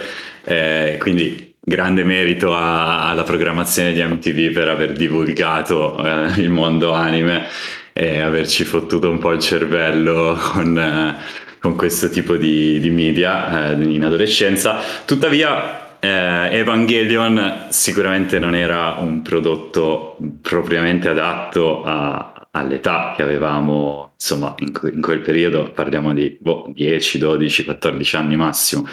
Eh, 0.45 0.97
quindi 0.99 1.52
grande 1.65 2.03
merito 2.03 2.55
a, 2.55 3.09
alla 3.09 3.23
programmazione 3.23 3.93
di 3.93 4.03
MTV 4.03 4.53
per 4.53 4.69
aver 4.69 4.93
divulgato 4.93 5.97
eh, 6.05 6.41
il 6.41 6.51
mondo 6.51 6.93
anime 6.93 7.47
e 7.93 8.21
averci 8.21 8.65
fottuto 8.65 9.09
un 9.09 9.19
po' 9.19 9.33
il 9.33 9.39
cervello 9.39 10.37
con, 10.53 10.77
eh, 10.77 11.17
con 11.61 11.77
questo 11.77 12.09
tipo 12.09 12.37
di, 12.37 12.81
di 12.81 12.91
media 12.91 13.71
eh, 13.71 13.83
in 13.83 14.05
adolescenza. 14.05 14.81
Tuttavia, 15.05 15.99
eh, 16.01 16.49
Evangelion 16.51 17.67
sicuramente 17.69 18.41
non 18.41 18.57
era 18.57 18.97
un 18.99 19.23
prodotto 19.23 20.17
propriamente 20.41 21.09
adatto 21.09 21.85
a, 21.85 22.49
all'età 22.51 23.13
che 23.15 23.23
avevamo, 23.23 24.15
insomma, 24.15 24.53
in, 24.59 24.73
in 24.93 25.01
quel 25.01 25.21
periodo, 25.21 25.71
parliamo 25.71 26.13
di 26.13 26.37
boh, 26.41 26.73
10, 26.75 27.19
12, 27.19 27.65
14 27.65 28.17
anni 28.17 28.35
massimo. 28.37 28.85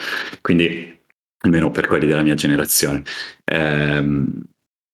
Quindi 0.41 0.98
almeno 1.41 1.71
per 1.71 1.87
quelli 1.87 2.07
della 2.07 2.21
mia 2.21 2.35
generazione. 2.35 3.03
Ehm, 3.45 4.43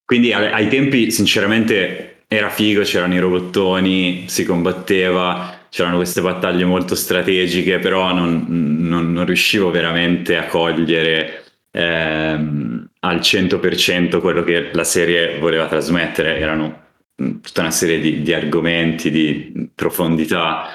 quindi 0.06 0.34
ai, 0.34 0.52
ai 0.52 0.68
tempi, 0.68 1.12
sinceramente, 1.12 2.24
era 2.28 2.50
figo, 2.50 2.82
c'erano 2.82 3.14
i 3.16 3.20
robottoni, 3.20 4.26
si 4.28 4.46
combatteva, 4.46 5.68
c'erano 5.70 5.98
queste 5.98 6.22
battaglie 6.22 6.66
molto 6.66 6.96
strategiche, 6.96 7.80
però 7.80 8.14
non, 8.14 8.46
non, 8.48 9.12
non 9.12 9.26
riuscivo 9.26 9.72
veramente 9.72 10.38
a 10.38 10.46
cogliere 10.46 11.44
ehm, 11.72 12.90
al 13.00 13.18
100% 13.18 14.20
quello 14.20 14.44
che 14.44 14.70
la 14.74 14.84
serie 14.84 15.38
voleva 15.40 15.68
trasmettere. 15.68 16.38
Erano 16.38 16.84
tutta 17.16 17.62
una 17.62 17.72
serie 17.72 18.00
di, 18.00 18.22
di 18.22 18.34
argomenti, 18.34 19.10
di 19.10 19.70
profondità 19.74 20.68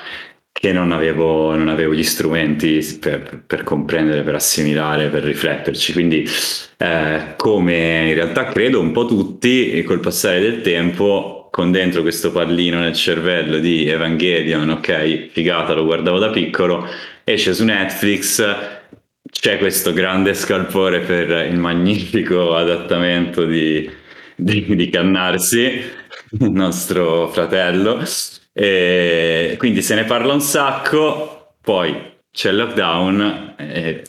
che 0.60 0.72
non 0.72 0.92
avevo, 0.92 1.56
non 1.56 1.68
avevo 1.68 1.94
gli 1.94 2.02
strumenti 2.02 2.98
per, 3.00 3.44
per, 3.46 3.62
comprendere, 3.64 4.20
per 4.20 4.34
assimilare, 4.34 5.08
per 5.08 5.22
rifletterci. 5.22 5.94
Quindi, 5.94 6.28
eh, 6.76 7.32
come 7.38 8.08
in 8.08 8.12
realtà 8.12 8.44
credo 8.44 8.78
un 8.78 8.92
po' 8.92 9.06
tutti, 9.06 9.82
col 9.84 10.00
passare 10.00 10.38
del 10.38 10.60
tempo, 10.60 11.48
con 11.50 11.72
dentro 11.72 12.02
questo 12.02 12.30
pallino 12.30 12.78
nel 12.78 12.92
cervello 12.92 13.56
di 13.58 13.88
Evangelion, 13.88 14.68
ok, 14.68 15.28
figata, 15.30 15.72
lo 15.72 15.86
guardavo 15.86 16.18
da 16.18 16.28
piccolo, 16.28 16.86
esce 17.24 17.54
su 17.54 17.64
Netflix, 17.64 18.44
c'è 19.30 19.56
questo 19.56 19.94
grande 19.94 20.34
scalpore 20.34 21.00
per 21.00 21.46
il 21.50 21.56
magnifico 21.56 22.54
adattamento 22.54 23.46
di, 23.46 23.90
di, 24.36 24.76
di 24.76 24.90
Cannarsi, 24.90 25.82
il 26.38 26.50
nostro 26.52 27.28
fratello, 27.28 28.04
e 28.52 29.54
quindi 29.58 29.82
se 29.82 29.94
ne 29.94 30.04
parla 30.04 30.32
un 30.32 30.40
sacco, 30.40 31.56
poi 31.60 32.18
c'è 32.30 32.50
il 32.50 32.56
lockdown 32.56 33.54
e 33.58 34.04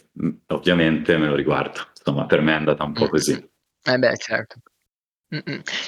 ovviamente 0.47 1.17
me 1.17 1.27
lo 1.27 1.35
riguardo. 1.35 1.79
Insomma, 1.97 2.25
per 2.25 2.41
me 2.41 2.53
è 2.53 2.55
andata 2.55 2.83
un 2.83 2.93
po' 2.93 3.07
così. 3.07 3.33
Eh 3.83 3.97
beh, 3.97 4.17
certo. 4.17 4.59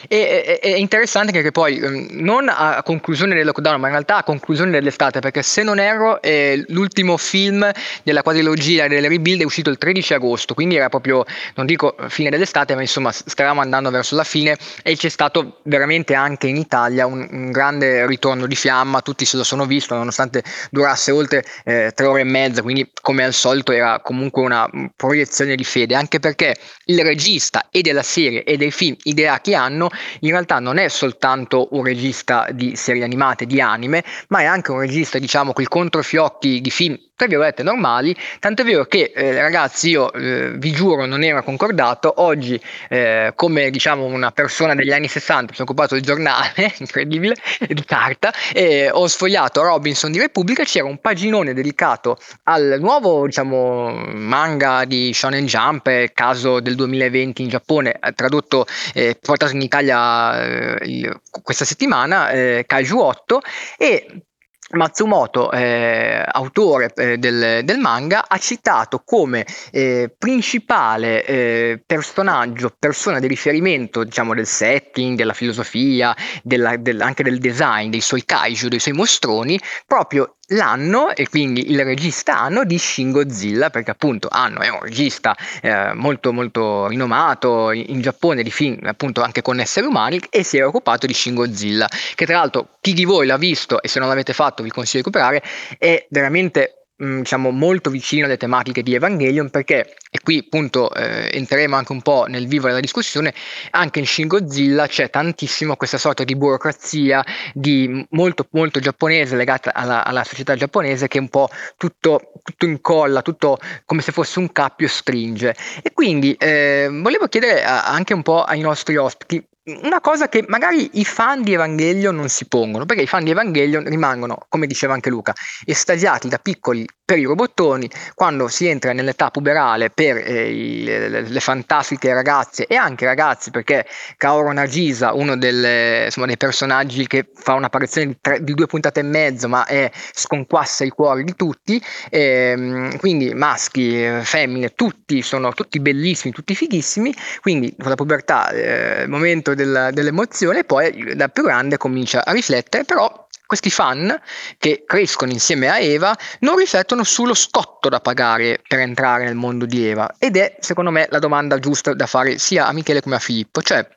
E, 0.08 0.60
è, 0.62 0.76
interessante 0.76 1.34
che 1.34 1.52
poi 1.52 1.78
ehm, 1.78 2.08
non 2.12 2.48
a 2.48 2.82
conclusione 2.82 3.36
del 3.36 3.46
lockdown, 3.46 3.78
ma 3.78 3.88
in 3.88 3.94
realtà 3.94 4.18
a 4.18 4.24
conclusione 4.24 4.72
dell'estate, 4.72 5.20
perché 5.20 5.44
se 5.44 5.64
non 5.64 5.80
erro, 5.80 6.22
eh, 6.22 6.64
l'ultimo 6.70 7.18
film 7.18 7.70
della 8.04 8.24
quadrilogia 8.24 8.88
del 8.88 9.06
rebuild 9.06 9.42
è 9.42 9.44
uscito 9.44 9.70
il 9.70 9.78
13 9.78 10.14
agosto, 10.14 10.54
quindi 10.54 10.78
era 10.78 10.88
proprio, 10.88 11.26
non 11.56 11.66
dico 11.66 11.96
fine 12.08 12.30
dell'estate, 12.30 12.74
ma 12.74 12.82
insomma 12.82 13.12
stavamo 13.12 13.60
andando 13.60 13.90
verso 13.90 14.16
la 14.16 14.24
fine 14.24 14.58
e 14.82 14.96
c'è 14.96 15.10
stato 15.10 15.60
veramente 15.64 16.14
anche 16.14 16.48
in 16.48 16.56
Italia 16.56 17.06
un, 17.06 17.28
un 17.30 17.52
grande 17.52 18.08
ritorno 18.08 18.48
di 18.48 18.56
fiamma, 18.56 19.02
tutti 19.02 19.26
se 19.26 19.36
lo 19.36 19.44
sono 19.44 19.66
visto, 19.66 19.94
nonostante 19.94 20.42
durasse 20.72 21.12
oltre 21.12 21.44
eh, 21.66 21.92
tre 21.94 22.06
ore 22.06 22.22
e 22.22 22.26
mezza, 22.26 22.62
quindi 22.62 22.90
come 23.02 23.26
al 23.26 23.34
solito 23.34 23.74
era 23.74 24.00
comunque 24.00 24.42
una 24.42 24.70
proiezione 24.96 25.58
di 25.58 25.66
fede, 25.66 25.96
anche 25.96 26.20
perché 26.20 26.56
il 26.86 27.02
regista 27.02 27.68
e 27.70 27.82
della 27.82 28.04
serie 28.04 28.44
e 28.44 28.56
dei 28.56 28.72
film 28.72 28.96
ideati 29.34 29.52
che 29.54 29.56
hanno, 29.56 29.90
in 30.22 30.32
realtà 30.32 30.60
non 30.60 30.78
è 30.78 30.88
soltanto 30.88 31.70
un 31.72 31.84
regista 31.84 32.48
di 32.52 32.76
serie 32.76 33.04
animate, 33.04 33.46
di 33.46 33.62
anime, 33.62 34.04
ma 34.30 34.40
è 34.40 34.46
anche 34.46 34.72
un 34.72 34.80
regista, 34.80 35.20
diciamo, 35.20 35.54
i 35.58 35.66
controfiocchi 35.66 36.62
di 36.62 36.72
film 36.72 36.98
tra 37.16 37.28
virgolette 37.28 37.62
normali, 37.64 38.16
tanto 38.40 38.64
è 38.64 38.66
vero 38.66 38.86
che 38.86 39.12
eh, 39.16 39.40
ragazzi 39.40 39.90
io 39.90 40.12
eh, 40.14 40.54
vi 40.58 40.72
giuro 40.72 41.06
non 41.06 41.24
era 41.24 41.44
concordato, 41.44 42.14
oggi 42.18 42.60
eh, 42.90 43.34
come 43.36 43.70
diciamo 43.70 44.06
una 44.06 44.32
persona 44.32 44.74
degli 44.74 44.92
anni 44.92 45.08
60 45.08 45.42
mi 45.42 45.56
sono 45.56 45.70
occupato 45.70 45.94
del 45.94 46.04
giornale, 46.04 46.74
incredibile, 46.80 47.36
di 47.68 47.84
carta, 47.86 48.34
e 48.52 48.90
ho 48.92 49.08
sfogliato 49.08 49.62
Robinson 49.62 50.12
di 50.12 50.20
Repubblica, 50.20 50.64
c'era 50.64 50.86
un 50.86 51.00
paginone 51.00 51.54
dedicato 51.54 52.18
al 52.44 52.78
nuovo 52.80 53.26
diciamo 53.26 53.92
manga 54.14 54.86
di 54.86 55.14
Shonen 55.14 55.46
Jump, 55.46 56.12
caso 56.14 56.60
del 56.60 56.76
2020 56.76 57.42
in 57.44 57.50
Giappone, 57.50 58.00
eh, 58.00 58.12
tradotto, 58.14 58.66
eh, 58.94 59.18
portato 59.22 59.54
in 59.54 59.62
Italia 59.62 60.80
eh, 60.80 61.12
questa 61.44 61.66
settimana, 61.66 62.32
eh, 62.32 62.64
Kaiju 62.66 62.98
8, 62.98 63.42
e 63.78 64.24
Matsumoto, 64.74 65.52
eh, 65.52 66.24
autore 66.26 66.92
eh, 66.96 67.18
del, 67.18 67.64
del, 67.64 67.78
manga, 67.78 68.26
ha 68.28 68.38
citato 68.38 69.04
come 69.06 69.46
eh, 69.72 70.14
principale 70.18 71.26
eh, 71.26 71.84
personaggio, 71.86 72.76
persona 72.78 73.20
di 73.20 73.28
riferimento 73.28 74.04
diciamo, 74.04 74.34
del 74.34 74.48
setting, 74.48 75.16
della 75.16 75.34
filosofia, 75.34 76.16
della, 76.42 76.76
del, 76.78 77.02
anche 77.02 77.24
del 77.24 77.40
design 77.40 77.90
dei 77.90 78.02
suoi 78.02 78.26
kaiju, 78.26 78.68
dei 78.68 78.80
suoi 78.80 78.94
mostroni, 78.96 79.60
proprio 79.86 80.38
l'anno 80.48 81.16
e 81.16 81.30
quindi 81.30 81.72
il 81.72 81.84
regista 81.84 82.38
anno 82.38 82.66
di 82.66 82.78
Shin 82.78 83.12
Godzilla 83.12 83.70
perché 83.70 83.92
appunto 83.92 84.28
Anno 84.30 84.60
è 84.60 84.70
un 84.70 84.82
regista 84.82 85.36
eh, 85.62 85.94
molto 85.94 86.34
molto 86.34 86.88
rinomato 86.88 87.72
in, 87.72 87.86
in, 87.88 88.02
Giappone 88.02 88.44
di 88.44 88.52
film 88.52 88.80
appunto 88.84 89.22
anche 89.22 89.42
con 89.42 89.60
esseri 89.62 89.86
umani 89.86 90.20
e 90.30 90.44
si 90.44 90.58
era 90.58 90.68
occupato 90.68 91.06
di 91.06 91.14
Shin 91.14 91.36
Godzilla 91.36 91.88
che 92.16 92.26
tra 92.26 92.38
l'altro 92.38 92.78
chi 92.82 92.94
di 92.94 93.06
voi 93.06 93.26
l'ha 93.26 93.38
visto 93.38 93.82
e 93.82 93.88
se 93.88 94.00
non 94.00 94.10
l'avete 94.10 94.34
fatto 94.34 94.64
vi 94.64 94.70
consiglio 94.70 95.04
di 95.04 95.10
recuperare 95.10 95.44
è 95.78 96.06
veramente 96.10 96.83
Diciamo 97.04 97.50
molto 97.50 97.90
vicino 97.90 98.26
alle 98.26 98.38
tematiche 98.38 98.82
di 98.82 98.94
Evangelion 98.94 99.50
perché 99.50 99.96
e 100.10 100.20
qui 100.24 100.38
appunto 100.46 100.94
eh, 100.94 101.30
entreremo 101.34 101.76
anche 101.76 101.92
un 101.92 102.02
po' 102.02 102.26
nel 102.28 102.48
vivo 102.48 102.68
della 102.68 102.80
discussione 102.80 103.34
anche 103.72 104.00
in 104.00 104.06
Shin 104.06 104.28
Godzilla 104.28 104.86
c'è 104.88 105.10
tantissimo 105.10 105.76
questa 105.76 105.98
sorta 105.98 106.24
di 106.24 106.36
burocrazia 106.36 107.26
di 107.54 108.06
molto 108.12 108.48
molto 108.52 108.80
giapponese 108.80 109.36
legata 109.36 109.74
alla, 109.74 110.06
alla 110.06 110.24
società 110.24 110.56
giapponese 110.56 111.08
che 111.08 111.18
un 111.20 111.30
po' 111.30 111.50
tutto, 111.78 112.32
tutto 112.44 112.66
incolla 112.66 113.22
tutto 113.22 113.58
come 113.86 114.02
se 114.02 114.12
fosse 114.12 114.40
un 114.40 114.52
cappio 114.52 114.88
stringe. 114.88 115.56
E 115.82 115.92
quindi 115.94 116.34
eh, 116.34 116.88
volevo 116.92 117.28
chiedere 117.28 117.64
a, 117.64 117.86
anche 117.86 118.14
un 118.14 118.22
po' 118.22 118.44
ai 118.44 118.60
nostri 118.60 118.96
ospiti 118.98 119.44
una 119.66 120.02
cosa 120.02 120.28
che 120.28 120.44
magari 120.48 120.90
i 120.94 121.06
fan 121.06 121.42
di 121.42 121.54
Evangelion 121.54 122.16
non 122.16 122.28
si 122.28 122.46
pongono, 122.48 122.86
perché 122.86 123.04
i 123.04 123.08
fan 123.08 123.24
di 123.24 123.32
Evangelion 123.32 123.86
rimangono, 123.86 124.46
come 124.50 124.68
diceva 124.68 124.94
anche 124.94 125.10
Luca, 125.10 125.34
estasiati 125.66 126.28
da 126.28 126.38
piccoli 126.38 126.86
per 127.06 127.18
i 127.18 127.24
robottoni, 127.24 127.90
quando 128.14 128.48
si 128.48 128.68
entra 128.68 128.92
nell'età 128.92 129.30
puberale 129.30 129.90
per 129.90 130.18
eh, 130.18 130.52
i, 130.52 130.84
le, 130.84 131.22
le, 131.22 131.40
fantastiche 131.40 132.14
ragazze 132.14 132.66
e 132.66 132.76
anche 132.76 133.06
ragazzi, 133.06 133.52
perché 133.52 133.86
Kaoru 134.18 134.52
Nagisa, 134.52 135.14
uno 135.14 135.38
delle, 135.38 136.06
insomma, 136.06 136.28
dei 136.28 136.38
personaggi 136.38 137.08
che 137.08 137.30
fa 137.34 137.54
un'apparizione 137.54 138.08
di, 138.08 138.18
tre, 138.20 138.44
di, 138.44 138.54
due 138.54 138.68
puntate 138.68 139.00
e 139.00 139.04
mezzo, 139.04 139.48
ma 139.48 139.66
è, 139.66 139.90
sconquassa 140.14 140.84
i 140.84 140.90
cuori 140.90 141.24
di 141.24 141.36
tutti, 141.36 141.82
ehm, 142.10 142.98
quindi 142.98 143.34
maschi, 143.34 144.20
femmine, 144.24 144.74
tutti 144.74 145.22
sono 145.22 145.54
tutti 145.54 145.80
bellissimi, 145.80 146.34
tutti 146.34 146.54
fighissimi, 146.56 147.14
quindi 147.42 147.74
con 147.78 147.90
la 147.90 147.96
pubertà, 147.96 148.50
eh, 148.50 149.08
il 149.53 149.53
momento 149.54 149.64
del, 149.64 149.94
dell'emozione, 149.94 150.64
poi 150.64 151.16
da 151.16 151.28
più 151.30 151.44
grande 151.44 151.78
comincia 151.78 152.24
a 152.26 152.32
riflettere, 152.32 152.84
però 152.84 153.28
questi 153.46 153.70
fan 153.70 154.20
che 154.58 154.84
crescono 154.86 155.32
insieme 155.32 155.70
a 155.70 155.78
Eva 155.78 156.16
non 156.40 156.58
riflettono 156.58 157.04
sullo 157.04 157.34
scotto 157.34 157.90
da 157.90 158.00
pagare 158.00 158.62
per 158.68 158.80
entrare 158.80 159.26
nel 159.26 159.36
mondo 159.36 159.66
di 159.66 159.86
Eva 159.86 160.16
ed 160.18 160.38
è 160.38 160.56
secondo 160.60 160.90
me 160.90 161.08
la 161.10 161.20
domanda 161.20 161.60
giusta 161.60 161.94
da 161.94 162.08
fare 162.08 162.40
sia 162.40 162.66
a 162.66 162.74
Michele 162.74 163.02
come 163.02 163.16
a 163.16 163.20
Filippo, 163.20 163.62
cioè 163.62 163.88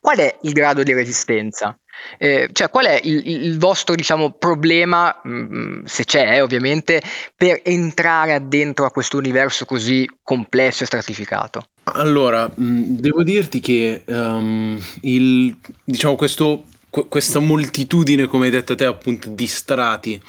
qual 0.00 0.18
è 0.18 0.38
il 0.42 0.52
grado 0.52 0.82
di 0.82 0.92
resistenza? 0.92 1.76
Eh, 2.18 2.48
cioè 2.52 2.70
qual 2.70 2.86
è 2.86 2.98
il, 3.02 3.26
il 3.44 3.58
vostro 3.58 3.94
diciamo, 3.94 4.32
problema, 4.32 5.20
mh, 5.22 5.30
mm, 5.30 5.84
se 5.84 6.04
c'è 6.04 6.36
eh, 6.36 6.40
ovviamente, 6.40 7.02
per 7.36 7.60
entrare 7.62 8.32
addentro 8.32 8.86
a 8.86 8.90
questo 8.90 9.18
universo 9.18 9.64
così 9.64 10.08
complesso 10.22 10.82
e 10.82 10.86
stratificato? 10.86 11.66
Allora, 11.84 12.48
mm, 12.48 12.96
devo 12.96 13.22
dirti 13.22 13.60
che 13.60 14.04
um, 14.06 14.80
il, 15.02 15.56
diciamo, 15.84 16.16
questo 16.16 16.64
questa 17.08 17.38
moltitudine, 17.38 18.26
come 18.26 18.46
hai 18.46 18.50
detto 18.50 18.74
te, 18.74 18.84
appunto 18.84 19.30
di 19.30 19.46
strati 19.46 20.20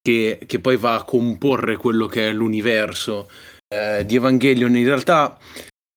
che, 0.00 0.40
che 0.46 0.58
poi 0.58 0.78
va 0.78 0.94
a 0.94 1.04
comporre 1.04 1.76
quello 1.76 2.06
che 2.06 2.28
è 2.28 2.32
l'universo 2.32 3.28
eh, 3.68 4.06
di 4.06 4.16
Evangelion, 4.16 4.74
in 4.74 4.86
realtà 4.86 5.36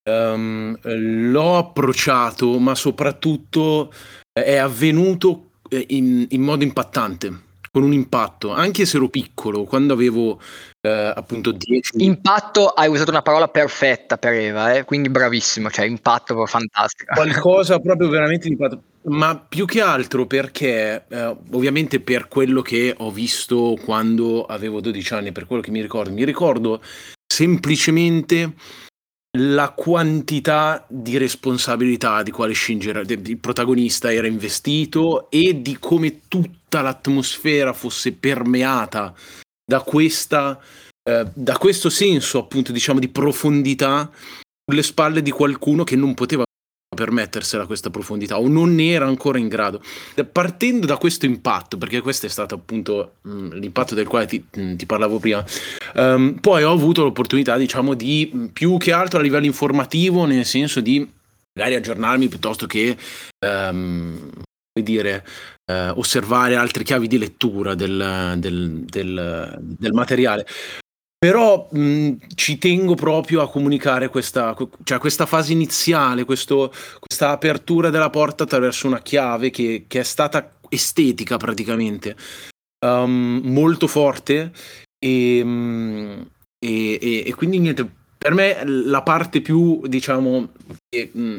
um, 0.10 0.77
l'ho 0.84 1.58
approcciato, 1.58 2.60
ma 2.60 2.75
soprattutto 2.75 3.93
eh, 4.34 4.43
è 4.43 4.55
avvenuto 4.58 5.51
eh, 5.70 5.86
in, 5.89 6.25
in 6.29 6.41
modo 6.41 6.65
impattante 6.65 7.50
con 7.72 7.84
un 7.84 7.93
impatto, 7.93 8.51
anche 8.51 8.86
se 8.86 8.98
ero 8.98 9.08
piccolo, 9.08 9.63
quando 9.63 9.93
avevo 9.93 10.41
eh, 10.81 11.13
appunto 11.15 11.51
10 11.51 12.03
impatto 12.03 12.67
hai 12.67 12.89
usato 12.89 13.11
una 13.11 13.21
parola 13.21 13.47
perfetta 13.47 14.17
per 14.17 14.33
Eva 14.33 14.73
eh? 14.73 14.83
quindi 14.83 15.09
bravissimo 15.09 15.69
cioè 15.69 15.85
impatto 15.85 16.33
proprio 16.33 16.47
fantastico 16.47 17.13
qualcosa 17.13 17.77
proprio 17.79 18.09
veramente 18.09 18.47
di 18.47 18.53
impatto 18.53 18.81
ma 19.03 19.38
più 19.38 19.65
che 19.65 19.81
altro 19.81 20.25
perché 20.25 21.05
eh, 21.07 21.35
ovviamente 21.51 22.00
per 22.00 22.27
quello 22.27 22.61
che 22.61 22.93
ho 22.97 23.11
visto 23.11 23.77
quando 23.83 24.45
avevo 24.45 24.81
12 24.81 25.13
anni 25.13 25.31
per 25.31 25.45
quello 25.45 25.61
che 25.61 25.71
mi 25.71 25.81
ricordo 25.81 26.11
mi 26.11 26.25
ricordo 26.25 26.81
semplicemente 27.25 28.53
la 29.38 29.69
quantità 29.69 30.85
di 30.89 31.17
responsabilità 31.17 32.21
di 32.21 32.31
quale 32.31 32.53
Shinji 32.53 32.89
il 32.89 33.38
protagonista 33.38 34.11
era 34.11 34.27
investito 34.27 35.29
e 35.29 35.61
di 35.61 35.77
come 35.79 36.27
tutta 36.27 36.81
l'atmosfera 36.81 37.71
fosse 37.71 38.11
permeata 38.11 39.13
da 39.71 39.79
questa 39.79 40.59
eh, 41.09 41.25
da 41.33 41.57
questo 41.57 41.89
senso 41.89 42.39
appunto 42.39 42.73
diciamo 42.73 42.99
di 42.99 43.07
profondità 43.07 44.11
sulle 44.65 44.83
spalle 44.83 45.21
di 45.21 45.31
qualcuno 45.31 45.85
che 45.85 45.95
non 45.95 46.13
poteva 46.13 46.43
permettersela 46.93 47.65
questa 47.65 47.89
profondità 47.89 48.37
o 48.37 48.49
non 48.49 48.77
era 48.81 49.07
ancora 49.07 49.39
in 49.39 49.47
grado. 49.47 49.81
Partendo 50.29 50.85
da 50.85 50.97
questo 50.97 51.25
impatto, 51.25 51.77
perché 51.77 52.01
questo 52.01 52.25
è 52.25 52.29
stato 52.29 52.55
appunto 52.55 53.13
mh, 53.21 53.31
mm, 53.31 53.51
l'impatto 53.53 53.95
del 53.95 54.07
quale 54.07 54.25
ti, 54.25 54.43
mh, 54.43 54.61
mm, 54.61 54.75
ti 54.75 54.85
parlavo 54.85 55.17
prima, 55.17 55.43
um, 55.95 56.37
poi 56.41 56.63
ho 56.63 56.71
avuto 56.71 57.03
l'opportunità 57.03 57.55
diciamo 57.55 57.93
di 57.93 58.29
mm, 58.35 58.45
più 58.47 58.77
che 58.77 58.91
altro 58.91 59.19
a 59.19 59.21
livello 59.21 59.45
informativo, 59.45 60.25
nel 60.25 60.45
senso 60.45 60.81
di 60.81 61.09
magari 61.53 61.75
aggiornarmi 61.75 62.27
piuttosto 62.27 62.67
che 62.67 62.97
um, 63.45 64.29
dire, 64.83 65.25
eh, 65.65 65.89
osservare 65.89 66.55
altre 66.55 66.83
chiavi 66.83 67.07
di 67.07 67.17
lettura 67.17 67.75
del, 67.75 68.35
del, 68.38 68.83
del, 68.85 69.57
del 69.59 69.93
materiale. 69.93 70.45
Però 71.17 71.69
mh, 71.71 72.13
ci 72.33 72.57
tengo 72.57 72.95
proprio 72.95 73.41
a 73.41 73.50
comunicare 73.50 74.09
questa, 74.09 74.55
cioè 74.83 74.97
questa 74.97 75.27
fase 75.27 75.51
iniziale, 75.51 76.25
questo, 76.25 76.73
questa 77.00 77.29
apertura 77.29 77.91
della 77.91 78.09
porta 78.09 78.43
attraverso 78.43 78.88
una 78.88 79.01
chiave 79.03 79.51
che, 79.51 79.85
che 79.88 80.00
è 80.00 80.03
stata 80.03 80.57
estetica 80.67 81.38
praticamente, 81.38 82.15
um, 82.85 83.39
molto 83.43 83.85
forte 83.85 84.51
e, 84.97 86.25
e, 86.57 87.00
e, 87.00 87.23
e, 87.27 87.35
quindi 87.35 87.59
niente, 87.59 87.88
per 88.21 88.35
me 88.35 88.63
la 88.63 89.01
parte 89.01 89.41
più, 89.41 89.81
diciamo, 89.87 90.51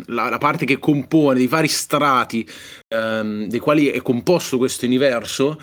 la, 0.06 0.28
la 0.28 0.38
parte 0.38 0.66
che 0.66 0.80
compone 0.80 1.40
i 1.40 1.46
vari 1.46 1.68
strati 1.68 2.44
um, 2.96 3.46
dei 3.46 3.60
quali 3.60 3.86
è 3.86 4.02
composto 4.02 4.58
questo 4.58 4.84
universo 4.84 5.60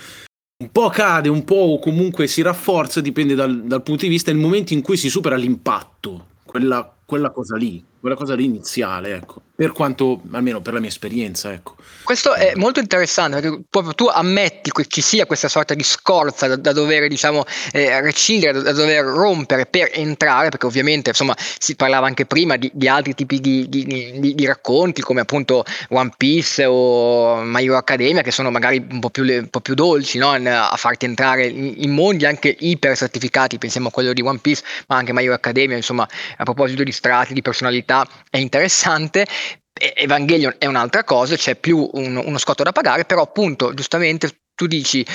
un 0.63 0.71
po' 0.71 0.87
cade, 0.87 1.27
un 1.27 1.43
po' 1.43 1.55
o 1.55 1.79
comunque 1.79 2.25
si 2.27 2.41
rafforza, 2.41 3.01
dipende 3.01 3.35
dal, 3.35 3.63
dal 3.63 3.83
punto 3.83 4.03
di 4.03 4.09
vista, 4.09 4.31
il 4.31 4.37
momento 4.37 4.71
in 4.71 4.81
cui 4.81 4.95
si 4.95 5.09
supera 5.09 5.35
l'impatto, 5.35 6.27
quella, 6.45 6.89
quella 7.03 7.31
cosa 7.31 7.57
lì, 7.57 7.83
quella 7.99 8.15
cosa 8.15 8.35
lì 8.35 8.45
iniziale, 8.45 9.15
ecco 9.15 9.41
per 9.59 9.73
quanto, 9.73 10.21
almeno 10.31 10.61
per 10.61 10.71
la 10.71 10.79
mia 10.79 10.87
esperienza, 10.87 11.51
ecco. 11.51 11.75
Questo 12.05 12.33
è 12.33 12.53
molto 12.55 12.79
interessante 12.79 13.41
perché 13.41 13.61
proprio 13.69 13.93
tu 13.93 14.05
ammetti 14.05 14.71
che 14.71 14.85
ci 14.87 15.01
sia 15.01 15.25
questa 15.25 15.49
sorta 15.49 15.73
di 15.73 15.83
scorza 15.83 16.47
da, 16.47 16.55
da 16.55 16.71
dover, 16.71 17.09
diciamo, 17.09 17.43
eh, 17.73 17.99
recidere, 17.99 18.61
da, 18.61 18.71
dover 18.71 19.03
rompere 19.03 19.65
per 19.65 19.89
entrare, 19.91 20.47
perché 20.47 20.65
ovviamente, 20.65 21.09
insomma, 21.09 21.35
si 21.37 21.75
parlava 21.75 22.07
anche 22.07 22.25
prima 22.25 22.55
di, 22.55 22.71
di 22.73 22.87
altri 22.87 23.13
tipi 23.15 23.41
di, 23.41 23.67
di, 23.67 24.33
di, 24.33 24.45
racconti, 24.45 25.01
come 25.01 25.19
appunto 25.19 25.65
One 25.89 26.13
Piece 26.15 26.63
o 26.63 27.41
My 27.43 27.65
Hero 27.65 27.75
Academia, 27.75 28.21
che 28.21 28.31
sono 28.31 28.51
magari 28.51 28.87
un 28.89 29.01
po' 29.01 29.09
più, 29.09 29.23
un 29.25 29.49
po 29.49 29.59
più 29.59 29.73
dolci, 29.73 30.19
no? 30.19 30.31
a 30.31 30.73
farti 30.77 31.03
entrare 31.03 31.47
in, 31.47 31.73
in, 31.75 31.91
mondi 31.91 32.25
anche 32.25 32.55
iper 32.57 32.95
certificati, 32.95 33.57
pensiamo 33.57 33.89
a 33.89 33.91
quello 33.91 34.13
di 34.13 34.21
One 34.21 34.39
Piece, 34.39 34.63
ma 34.87 34.95
anche 34.95 35.11
My 35.11 35.25
Hero 35.25 35.33
Academia, 35.33 35.75
insomma, 35.75 36.07
a 36.37 36.43
proposito 36.45 36.81
di 36.83 36.93
strati, 36.93 37.33
di 37.33 37.41
personalità, 37.41 37.88
è 38.29 38.37
interessante. 38.37 39.25
Evangelion 39.73 40.55
è 40.57 40.65
un'altra 40.65 41.03
cosa, 41.03 41.35
c'è 41.37 41.55
più 41.55 41.89
un, 41.93 42.21
uno 42.23 42.37
scotto 42.37 42.63
da 42.63 42.73
pagare, 42.73 43.05
però 43.05 43.21
appunto 43.21 43.73
giustamente 43.73 44.41
tu 44.59 44.67
dici 44.67 45.05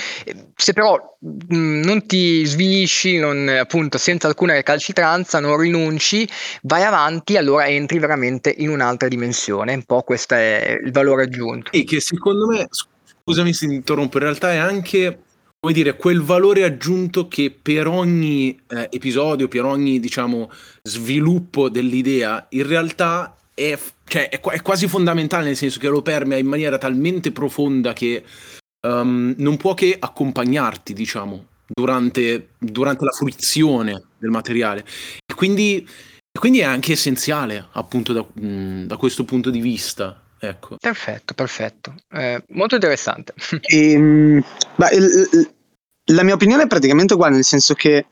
se 0.57 0.73
però 0.73 1.19
mh, 1.19 1.81
non 1.85 2.07
ti 2.07 2.47
svilisci, 2.47 3.19
non, 3.19 3.47
appunto 3.47 3.99
senza 3.99 4.27
alcuna 4.27 4.55
recalcitranza, 4.55 5.39
non 5.39 5.59
rinunci, 5.59 6.27
vai 6.63 6.83
avanti, 6.83 7.37
allora 7.37 7.67
entri 7.67 7.99
veramente 7.99 8.55
in 8.57 8.71
un'altra 8.71 9.07
dimensione, 9.07 9.75
un 9.75 9.83
po' 9.83 10.01
questo 10.01 10.35
è 10.35 10.81
il 10.83 10.93
valore 10.93 11.25
aggiunto. 11.25 11.73
E 11.73 11.85
che 11.85 12.01
secondo 12.01 12.47
me, 12.47 12.69
scusami 12.71 13.53
se 13.53 13.67
ti 13.67 13.75
interrompo, 13.75 14.17
in 14.17 14.23
realtà 14.23 14.51
è 14.51 14.57
anche 14.57 15.24
come 15.65 15.77
dire, 15.77 15.97
quel 15.97 16.21
valore 16.21 16.63
aggiunto 16.63 17.27
che 17.27 17.51
per 17.51 17.87
ogni 17.87 18.55
eh, 18.69 18.87
episodio, 18.93 19.49
per 19.49 19.65
ogni 19.65 19.99
diciamo 19.99 20.51
sviluppo 20.83 21.71
dell'idea, 21.71 22.49
in 22.51 22.67
realtà 22.67 23.35
è, 23.55 23.79
cioè, 24.05 24.29
è, 24.29 24.41
è, 24.43 24.61
quasi 24.61 24.89
fondamentale, 24.89 25.47
nel 25.47 25.57
senso 25.57 25.79
che 25.79 25.89
lo 25.89 26.03
permea 26.03 26.37
in 26.37 26.49
maniera 26.49 26.77
talmente 26.77 27.33
profonda 27.33 27.95
che 27.95 28.23
um, 28.87 29.35
non 29.39 29.57
può 29.57 29.73
che 29.73 29.97
accompagnarti, 29.99 30.93
diciamo, 30.93 31.47
durante, 31.65 32.49
durante 32.59 33.07
la 33.07 33.13
fruizione 33.13 34.09
del 34.19 34.29
materiale. 34.29 34.85
E 35.25 35.33
quindi, 35.35 35.89
quindi, 36.39 36.59
è 36.59 36.65
anche 36.65 36.93
essenziale, 36.93 37.69
appunto, 37.73 38.13
da, 38.13 38.23
mh, 38.35 38.85
da 38.85 38.99
questo 38.99 39.25
punto 39.25 39.49
di 39.49 39.61
vista. 39.61 40.24
Ecco. 40.49 40.77
Perfetto, 40.81 41.35
perfetto. 41.35 41.95
Eh, 42.11 42.43
molto 42.49 42.75
interessante. 42.75 43.35
E, 43.63 44.43
beh, 44.77 44.95
il, 44.95 45.53
la 46.13 46.23
mia 46.23 46.35
opinione 46.35 46.65
è 46.65 46.67
praticamente 46.67 47.15
uguale, 47.15 47.35
nel 47.35 47.45
senso 47.45 47.75
che 47.75 48.07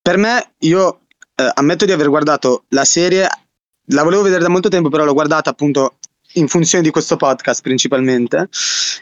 per 0.00 0.16
me, 0.16 0.54
io 0.60 1.00
eh, 1.34 1.50
ammetto 1.54 1.84
di 1.84 1.92
aver 1.92 2.08
guardato 2.08 2.64
la 2.68 2.84
serie 2.84 3.28
la 3.90 4.02
volevo 4.02 4.22
vedere 4.22 4.42
da 4.42 4.48
molto 4.48 4.68
tempo, 4.68 4.88
però 4.88 5.04
l'ho 5.04 5.12
guardata 5.12 5.50
appunto 5.50 5.98
in 6.34 6.48
funzione 6.48 6.84
di 6.84 6.90
questo 6.90 7.16
podcast 7.16 7.62
principalmente. 7.62 8.48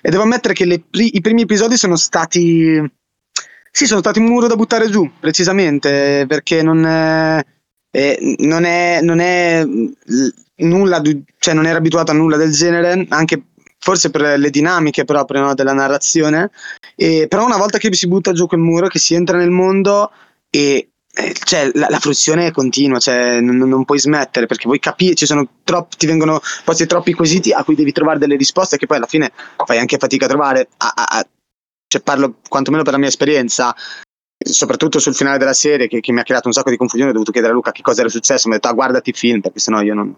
E 0.01 0.11
devo 0.11 0.23
ammettere 0.23 0.55
che 0.55 0.65
le, 0.65 0.85
i 0.91 1.21
primi 1.21 1.43
episodi 1.43 1.77
sono 1.77 1.97
stati. 1.97 2.83
Sì, 3.71 3.87
sono 3.87 4.01
stati 4.01 4.21
un 4.21 4.27
muro 4.27 4.47
da 4.47 4.57
buttare 4.57 4.89
giù, 4.89 5.11
precisamente, 5.19 6.25
perché 6.29 6.63
non 6.63 6.85
è. 6.85 7.45
Eh, 7.91 8.37
non 8.41 8.65
è, 8.65 9.01
non 9.01 9.21
è 9.21 9.67
nulla, 10.57 11.03
cioè 11.39 11.55
non 11.55 11.67
era 11.67 11.79
abituato 11.79 12.11
a 12.11 12.15
nulla 12.15 12.37
del 12.37 12.53
genere, 12.53 13.07
anche 13.09 13.43
forse 13.79 14.11
per 14.11 14.39
le 14.39 14.51
dinamiche 14.51 15.05
proprio 15.05 15.43
no, 15.43 15.55
della 15.55 15.73
narrazione. 15.73 16.51
E, 16.95 17.27
però 17.29 17.45
una 17.45 17.57
volta 17.57 17.79
che 17.79 17.93
si 17.95 18.09
butta 18.09 18.33
giù 18.33 18.47
quel 18.47 18.61
muro, 18.61 18.89
che 18.89 18.99
si 18.99 19.15
entra 19.15 19.37
nel 19.37 19.51
mondo 19.51 20.11
e 20.51 20.89
eh, 21.19 21.35
cioè, 21.45 21.71
la, 21.75 21.87
la, 21.89 21.99
fruizione 21.99 22.47
è 22.47 22.51
continua, 22.51 22.99
cioè, 22.99 23.41
non, 23.41 23.57
non, 23.57 23.87
puoi 23.87 23.99
smettere 23.99 24.45
perché 24.45 24.65
vuoi 24.67 24.79
capire, 24.79 25.15
ci 25.15 25.25
sono 25.25 25.49
troppi, 25.65 25.97
ti 25.97 26.07
vengono 26.07 26.41
posti 26.63 26.85
troppi 26.85 27.15
quesiti 27.15 27.53
a 27.53 27.65
cui 27.65 27.75
devi 27.75 27.91
trovare 27.93 28.19
delle 28.19 28.37
risposte 28.37 28.77
che 28.77 28.87
poi 28.87 28.99
alla 28.99 29.07
fine 29.07 29.33
fai 29.65 29.79
anche 29.79 29.97
fatica 29.97 30.27
a 30.27 30.29
trovare. 30.29 30.69
A, 30.77 30.93
a, 30.95 31.05
a, 31.19 31.27
cioè, 31.89 32.03
parlo 32.03 32.41
quantomeno 32.49 32.83
per 32.83 32.93
la 32.93 32.99
mia 32.99 33.09
esperienza, 33.09 33.75
soprattutto 34.39 34.99
sul 34.99 35.15
finale 35.15 35.39
della 35.39 35.53
serie 35.53 35.89
che, 35.89 36.01
che, 36.01 36.13
mi 36.13 36.21
ha 36.21 36.23
creato 36.23 36.49
un 36.49 36.53
sacco 36.53 36.71
di 36.71 36.77
confusione. 36.77 37.11
Ho 37.11 37.15
dovuto 37.15 37.33
chiedere 37.33 37.53
a 37.53 37.57
Luca 37.57 37.73
che 37.73 37.83
cosa 37.83 38.01
era 38.01 38.11
successo. 38.11 38.49
Mi 38.49 38.55
ha 38.55 38.57
detto, 38.59 38.69
ah, 38.69 38.75
guardati 38.75 39.11
il 39.11 39.17
film 39.17 39.41
perché 39.41 39.59
sennò 39.59 39.81
io 39.81 39.95
non. 39.95 40.15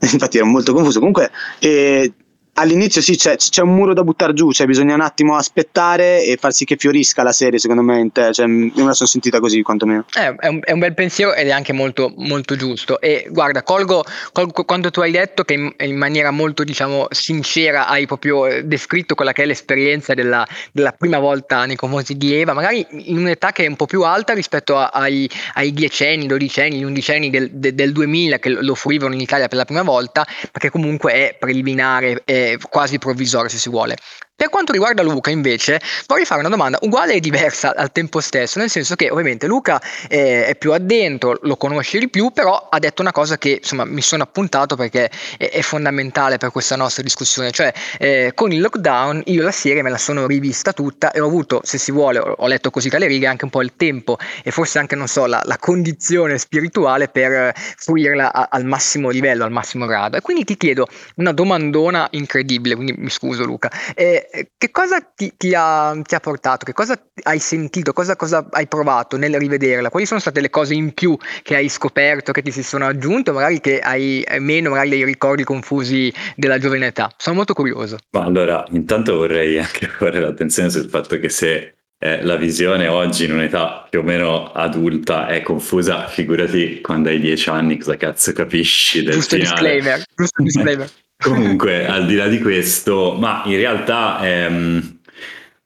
Infatti 0.00 0.36
ero 0.36 0.46
molto 0.46 0.72
confuso. 0.72 0.98
Comunque, 0.98 1.30
eh, 1.58 2.12
all'inizio 2.58 3.00
sì 3.00 3.16
c'è, 3.16 3.36
c'è, 3.36 3.62
un 3.62 3.74
muro 3.74 3.94
da 3.94 4.02
buttare 4.02 4.32
giù, 4.32 4.52
cioè 4.52 4.66
bisogna 4.66 4.94
un 4.94 5.00
attimo 5.00 5.36
aspettare 5.36 6.24
e 6.24 6.36
far 6.36 6.52
sì 6.52 6.64
che 6.64 6.76
fiorisca 6.76 7.22
la 7.22 7.32
serie 7.32 7.58
secondo 7.58 7.82
me 7.82 7.98
in 7.98 8.12
te, 8.12 8.32
cioè, 8.32 8.46
io 8.46 8.50
me 8.50 8.84
la 8.84 8.92
sono 8.92 9.08
sentita 9.08 9.40
così 9.40 9.62
quantomeno. 9.62 10.04
Eh, 10.14 10.34
è, 10.36 10.48
un, 10.48 10.60
è, 10.62 10.72
un, 10.72 10.78
bel 10.78 10.94
pensiero 10.94 11.34
ed 11.34 11.48
è 11.48 11.50
anche 11.50 11.72
molto, 11.72 12.12
molto 12.16 12.56
giusto 12.56 13.00
e 13.00 13.26
guarda 13.30 13.62
colgo, 13.62 14.04
colgo, 14.32 14.64
quando 14.64 14.90
tu 14.90 15.00
hai 15.00 15.10
detto 15.10 15.44
che 15.44 15.54
in, 15.54 15.72
in, 15.78 15.96
maniera 15.96 16.30
molto 16.30 16.64
diciamo 16.64 17.06
sincera 17.10 17.86
hai 17.88 18.06
proprio 18.06 18.46
eh, 18.46 18.64
descritto 18.64 19.14
quella 19.14 19.32
che 19.32 19.42
è 19.42 19.46
l'esperienza 19.46 20.14
della, 20.14 20.46
della 20.72 20.92
prima 20.92 21.18
volta 21.18 21.64
nei 21.66 21.76
confronti 21.76 22.16
di 22.16 22.34
Eva, 22.34 22.52
magari 22.52 22.86
in 22.90 23.18
un'età 23.18 23.52
che 23.52 23.64
è 23.64 23.68
un 23.68 23.76
po' 23.76 23.86
più 23.86 24.02
alta 24.02 24.32
rispetto 24.32 24.78
a, 24.78 24.90
ai, 24.92 25.28
ai 25.54 25.72
dodicenni, 25.72 26.26
dodicenni, 26.26 26.82
undicenni 26.84 27.30
del, 27.30 27.50
del, 27.52 27.74
del 27.74 27.92
2000 27.92 28.38
che 28.38 28.48
lo 28.48 28.74
fruivano 28.74 29.14
in 29.14 29.20
Italia 29.20 29.48
per 29.48 29.58
la 29.58 29.64
prima 29.64 29.82
volta 29.82 30.26
perché 30.50 30.70
comunque 30.70 31.12
è 31.12 31.36
preliminare. 31.38 32.22
È, 32.24 32.45
quasi 32.70 32.98
provvisoria 32.98 33.50
se 33.50 33.58
si 33.58 33.68
vuole. 33.68 33.96
Per 34.36 34.50
quanto 34.50 34.72
riguarda 34.72 35.02
Luca, 35.02 35.30
invece, 35.30 35.80
vorrei 36.06 36.26
fare 36.26 36.40
una 36.40 36.50
domanda 36.50 36.78
uguale 36.82 37.14
e 37.14 37.20
diversa 37.20 37.74
al 37.74 37.90
tempo 37.90 38.20
stesso, 38.20 38.58
nel 38.58 38.68
senso 38.68 38.94
che 38.94 39.08
ovviamente 39.08 39.46
Luca 39.46 39.80
eh, 40.08 40.44
è 40.44 40.56
più 40.56 40.74
addentro, 40.74 41.38
lo 41.40 41.56
conosce 41.56 41.98
di 41.98 42.10
più, 42.10 42.30
però 42.32 42.68
ha 42.70 42.78
detto 42.78 43.00
una 43.00 43.12
cosa 43.12 43.38
che 43.38 43.60
insomma 43.62 43.86
mi 43.86 44.02
sono 44.02 44.24
appuntato 44.24 44.76
perché 44.76 45.10
è, 45.38 45.48
è 45.48 45.62
fondamentale 45.62 46.36
per 46.36 46.50
questa 46.50 46.76
nostra 46.76 47.02
discussione, 47.02 47.50
cioè 47.50 47.72
eh, 47.98 48.32
con 48.34 48.52
il 48.52 48.60
lockdown 48.60 49.22
io 49.24 49.42
la 49.42 49.50
serie 49.52 49.80
me 49.80 49.88
la 49.88 49.96
sono 49.96 50.26
rivista 50.26 50.74
tutta 50.74 51.12
e 51.12 51.20
ho 51.20 51.26
avuto, 51.26 51.62
se 51.64 51.78
si 51.78 51.90
vuole, 51.90 52.18
ho 52.18 52.46
letto 52.46 52.68
così 52.68 52.90
tra 52.90 52.98
le 52.98 53.06
righe, 53.06 53.26
anche 53.26 53.44
un 53.44 53.50
po' 53.50 53.62
il 53.62 53.72
tempo 53.74 54.18
e 54.44 54.50
forse 54.50 54.78
anche, 54.78 54.96
non 54.96 55.08
so, 55.08 55.24
la, 55.24 55.40
la 55.46 55.56
condizione 55.56 56.36
spirituale 56.36 57.08
per 57.08 57.54
fruirla 57.54 58.34
a, 58.34 58.48
al 58.50 58.66
massimo 58.66 59.08
livello, 59.08 59.44
al 59.44 59.50
massimo 59.50 59.86
grado. 59.86 60.18
E 60.18 60.20
quindi 60.20 60.44
ti 60.44 60.58
chiedo 60.58 60.86
una 61.14 61.32
domandona 61.32 62.06
incredibile, 62.10 62.74
quindi 62.74 62.92
mi 62.98 63.08
scuso 63.08 63.42
Luca. 63.42 63.70
Eh, 63.94 64.24
eh, 64.30 64.50
che 64.56 64.70
cosa 64.70 65.00
ti, 65.00 65.32
ti, 65.36 65.52
ha, 65.54 65.98
ti, 66.02 66.14
ha, 66.14 66.20
portato? 66.20 66.64
Che 66.64 66.72
cosa 66.72 67.00
hai 67.22 67.38
sentito? 67.38 67.92
Cosa, 67.92 68.16
cosa, 68.16 68.46
hai 68.50 68.66
provato 68.66 69.16
nel 69.16 69.36
rivederla? 69.36 69.90
Quali 69.90 70.06
sono 70.06 70.20
state 70.20 70.40
le 70.40 70.50
cose 70.50 70.74
in 70.74 70.92
più 70.92 71.16
che 71.42 71.56
hai 71.56 71.68
scoperto, 71.68 72.32
che 72.32 72.42
ti 72.42 72.50
si 72.50 72.62
sono 72.62 72.86
aggiunte, 72.86 73.32
magari 73.32 73.60
che 73.60 73.80
hai 73.80 74.24
meno, 74.38 74.70
magari 74.70 74.90
dei 74.90 75.04
ricordi 75.04 75.44
confusi 75.44 76.12
della 76.34 76.58
giovane 76.58 76.86
età? 76.86 77.12
Sono 77.16 77.36
molto 77.36 77.54
curioso. 77.54 77.98
Ma 78.10 78.24
allora, 78.24 78.64
intanto 78.70 79.16
vorrei 79.16 79.58
anche 79.58 79.88
porre 79.98 80.20
l'attenzione 80.20 80.70
sul 80.70 80.88
fatto 80.88 81.18
che 81.18 81.28
se 81.28 81.74
eh, 81.98 82.22
la 82.22 82.36
visione 82.36 82.88
oggi 82.88 83.24
in 83.24 83.32
un'età 83.32 83.86
più 83.88 84.00
o 84.00 84.02
meno 84.02 84.52
adulta 84.52 85.28
è 85.28 85.40
confusa, 85.42 86.06
figurati 86.08 86.80
quando 86.80 87.08
hai 87.08 87.18
dieci 87.18 87.48
anni 87.48 87.78
cosa 87.78 87.96
cazzo 87.96 88.32
capisci 88.32 89.02
del 89.02 89.14
giusto 89.14 89.36
finale. 89.36 89.54
Disclaimer, 89.54 90.04
giusto 90.14 90.42
disclaimer. 90.42 90.90
Comunque, 91.16 91.86
al 91.88 92.06
di 92.06 92.14
là 92.14 92.28
di 92.28 92.40
questo, 92.40 93.16
ma 93.18 93.42
in 93.46 93.56
realtà 93.56 94.20
ehm, 94.22 94.98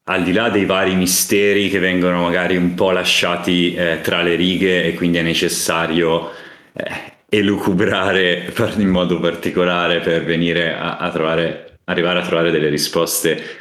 al 0.05 0.23
di 0.23 0.33
là 0.33 0.49
dei 0.49 0.65
vari 0.65 0.95
misteri 0.95 1.69
che 1.69 1.79
vengono 1.79 2.23
magari 2.23 2.57
un 2.57 2.75
po' 2.75 2.91
lasciati 2.91 3.75
eh, 3.75 4.01
tra 4.03 4.23
le 4.23 4.35
righe 4.35 4.85
e 4.85 4.95
quindi 4.95 5.19
è 5.19 5.23
necessario 5.23 6.31
eh, 6.73 7.19
elucubrare 7.29 8.53
in 8.77 8.89
modo 8.89 9.21
particolare 9.21 10.01
per 10.01 10.25
venire 10.25 10.75
a, 10.75 10.97
a 10.97 11.11
trovare, 11.11 11.79
arrivare 11.85 12.19
a 12.19 12.23
trovare 12.23 12.51
delle 12.51 12.69
risposte 12.69 13.60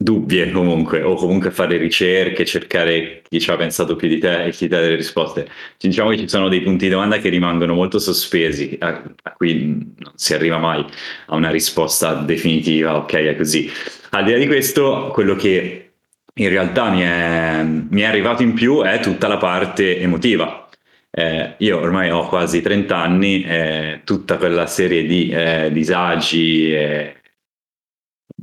dubbie 0.00 0.52
comunque, 0.52 1.02
o 1.02 1.14
comunque 1.16 1.50
fare 1.50 1.76
ricerche, 1.76 2.44
cercare 2.44 3.22
chi 3.28 3.40
ci 3.40 3.50
ha 3.50 3.56
pensato 3.56 3.96
più 3.96 4.06
di 4.06 4.18
te 4.18 4.44
e 4.44 4.50
chi 4.52 4.68
dà 4.68 4.80
delle 4.80 4.94
risposte. 4.94 5.48
Diciamo 5.76 6.10
che 6.10 6.18
ci 6.18 6.28
sono 6.28 6.48
dei 6.48 6.62
punti 6.62 6.84
di 6.84 6.92
domanda 6.92 7.18
che 7.18 7.28
rimangono 7.28 7.74
molto 7.74 7.98
sospesi, 7.98 8.76
a, 8.80 9.02
a 9.22 9.32
cui 9.32 9.94
non 9.98 10.12
si 10.14 10.34
arriva 10.34 10.58
mai 10.58 10.84
a 11.26 11.34
una 11.34 11.50
risposta 11.50 12.14
definitiva, 12.14 12.96
ok, 12.96 13.12
è 13.12 13.36
così. 13.36 13.68
Al 14.10 14.24
di 14.24 14.30
là 14.30 14.38
di 14.38 14.46
questo, 14.46 15.10
quello 15.12 15.34
che 15.34 15.90
in 16.32 16.48
realtà 16.48 16.90
mi 16.90 17.00
è, 17.00 17.62
mi 17.64 18.00
è 18.00 18.04
arrivato 18.04 18.42
in 18.42 18.54
più 18.54 18.82
è 18.82 19.00
tutta 19.00 19.26
la 19.26 19.38
parte 19.38 19.98
emotiva. 20.00 20.68
Eh, 21.10 21.54
io 21.58 21.80
ormai 21.80 22.10
ho 22.10 22.28
quasi 22.28 22.60
30 22.62 22.96
anni, 22.96 23.42
eh, 23.42 24.02
tutta 24.04 24.36
quella 24.36 24.66
serie 24.66 25.04
di 25.04 25.30
eh, 25.30 25.70
disagi 25.72 26.72
e 26.72 27.16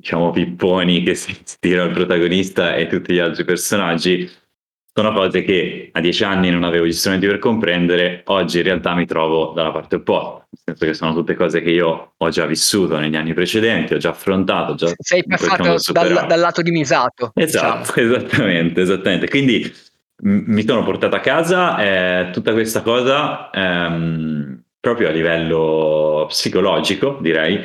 diciamo, 0.06 0.30
pipponi 0.30 1.02
che 1.02 1.16
si 1.16 1.36
tira 1.60 1.84
il 1.84 1.92
protagonista 1.92 2.76
e 2.76 2.86
tutti 2.86 3.12
gli 3.12 3.18
altri 3.18 3.44
personaggi, 3.44 4.30
sono 4.94 5.12
cose 5.12 5.42
che 5.42 5.90
a 5.92 6.00
dieci 6.00 6.24
anni 6.24 6.52
non 6.52 6.64
avevo 6.64 6.86
gli 6.86 6.94
strumenti 6.94 7.26
per 7.26 7.40
comprendere, 7.40 8.22
oggi 8.26 8.58
in 8.58 8.64
realtà 8.64 8.94
mi 8.94 9.08
trovo 9.08 9.52
dalla 9.54 9.72
parte 9.72 9.96
opposta, 9.96 10.48
nel 10.52 10.78
senso 10.78 10.86
che 10.86 10.94
sono 10.94 11.14
tutte 11.14 11.34
cose 11.34 11.60
che 11.60 11.72
io 11.72 12.14
ho 12.16 12.30
già 12.30 12.46
vissuto 12.46 13.00
negli 13.00 13.16
anni 13.16 13.34
precedenti, 13.34 13.96
ho 13.96 13.98
già 13.98 14.12
affrontato. 14.12 14.76
Già 14.76 14.94
Sei 14.96 15.26
passato 15.26 15.76
dal, 15.92 16.26
dal, 16.28 16.40
lato 16.40 16.62
di 16.62 16.70
Misato. 16.70 17.32
Esatto, 17.34 17.94
diciamo. 17.96 18.16
esattamente, 18.16 18.82
esattamente. 18.82 19.28
Quindi 19.28 19.74
m- 20.22 20.44
mi 20.46 20.64
sono 20.64 20.84
portato 20.84 21.16
a 21.16 21.20
casa 21.20 21.78
eh, 21.80 22.30
tutta 22.32 22.54
questa 22.54 22.84
cosa 22.84 23.50
ehm, 23.50 24.64
proprio 24.80 25.10
a 25.10 25.12
livello 25.12 26.26
psicologico, 26.30 27.18
direi, 27.20 27.60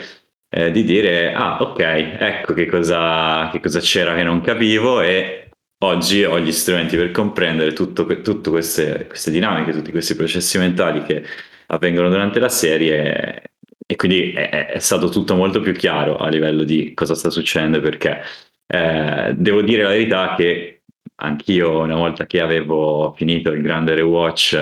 eh, 0.51 0.71
di 0.73 0.85
dire, 0.85 1.33
ah 1.33 1.63
ok, 1.63 1.79
ecco 1.81 2.53
che 2.55 2.67
cosa, 2.67 3.49
che 3.53 3.61
cosa, 3.61 3.79
c'era 3.81 4.15
che 4.17 4.25
non 4.25 4.41
capivo 4.41 5.01
e 5.01 5.51
oggi 5.85 6.25
ho 6.25 6.39
gli 6.41 6.53
strumenti 6.53 6.97
per 6.97 7.13
comprendere 7.13 7.73
tutte 7.73 8.51
queste, 8.51 9.07
queste 9.07 9.31
dinamiche, 9.31 9.73
tutti 9.73 9.93
questi 9.93 10.17
processi 10.17 10.59
mentali 10.59 11.03
che 11.05 11.25
avvengono 11.67 12.09
durante 12.09 12.41
la 12.41 12.49
serie. 12.49 13.43
E 13.87 13.97
quindi 13.97 14.33
è, 14.33 14.67
è, 14.69 14.79
stato 14.79 15.09
tutto 15.09 15.35
molto 15.35 15.61
più 15.61 15.73
chiaro 15.73 16.17
a 16.17 16.29
livello 16.29 16.65
di 16.65 16.95
cosa 16.95 17.15
sta 17.15 17.31
succedendo 17.31 17.81
perché 17.81 18.21
eh, 18.67 19.35
devo 19.37 19.63
dire 19.63 19.83
la 19.83 19.89
verità 19.89 20.35
che 20.37 20.83
anch'io 21.17 21.81
una 21.81 21.97
volta 21.97 22.27
che 22.27 22.41
avevo 22.41 23.13
finito 23.17 23.51
il 23.51 23.63
grande 23.63 23.95
rewatch 23.95 24.55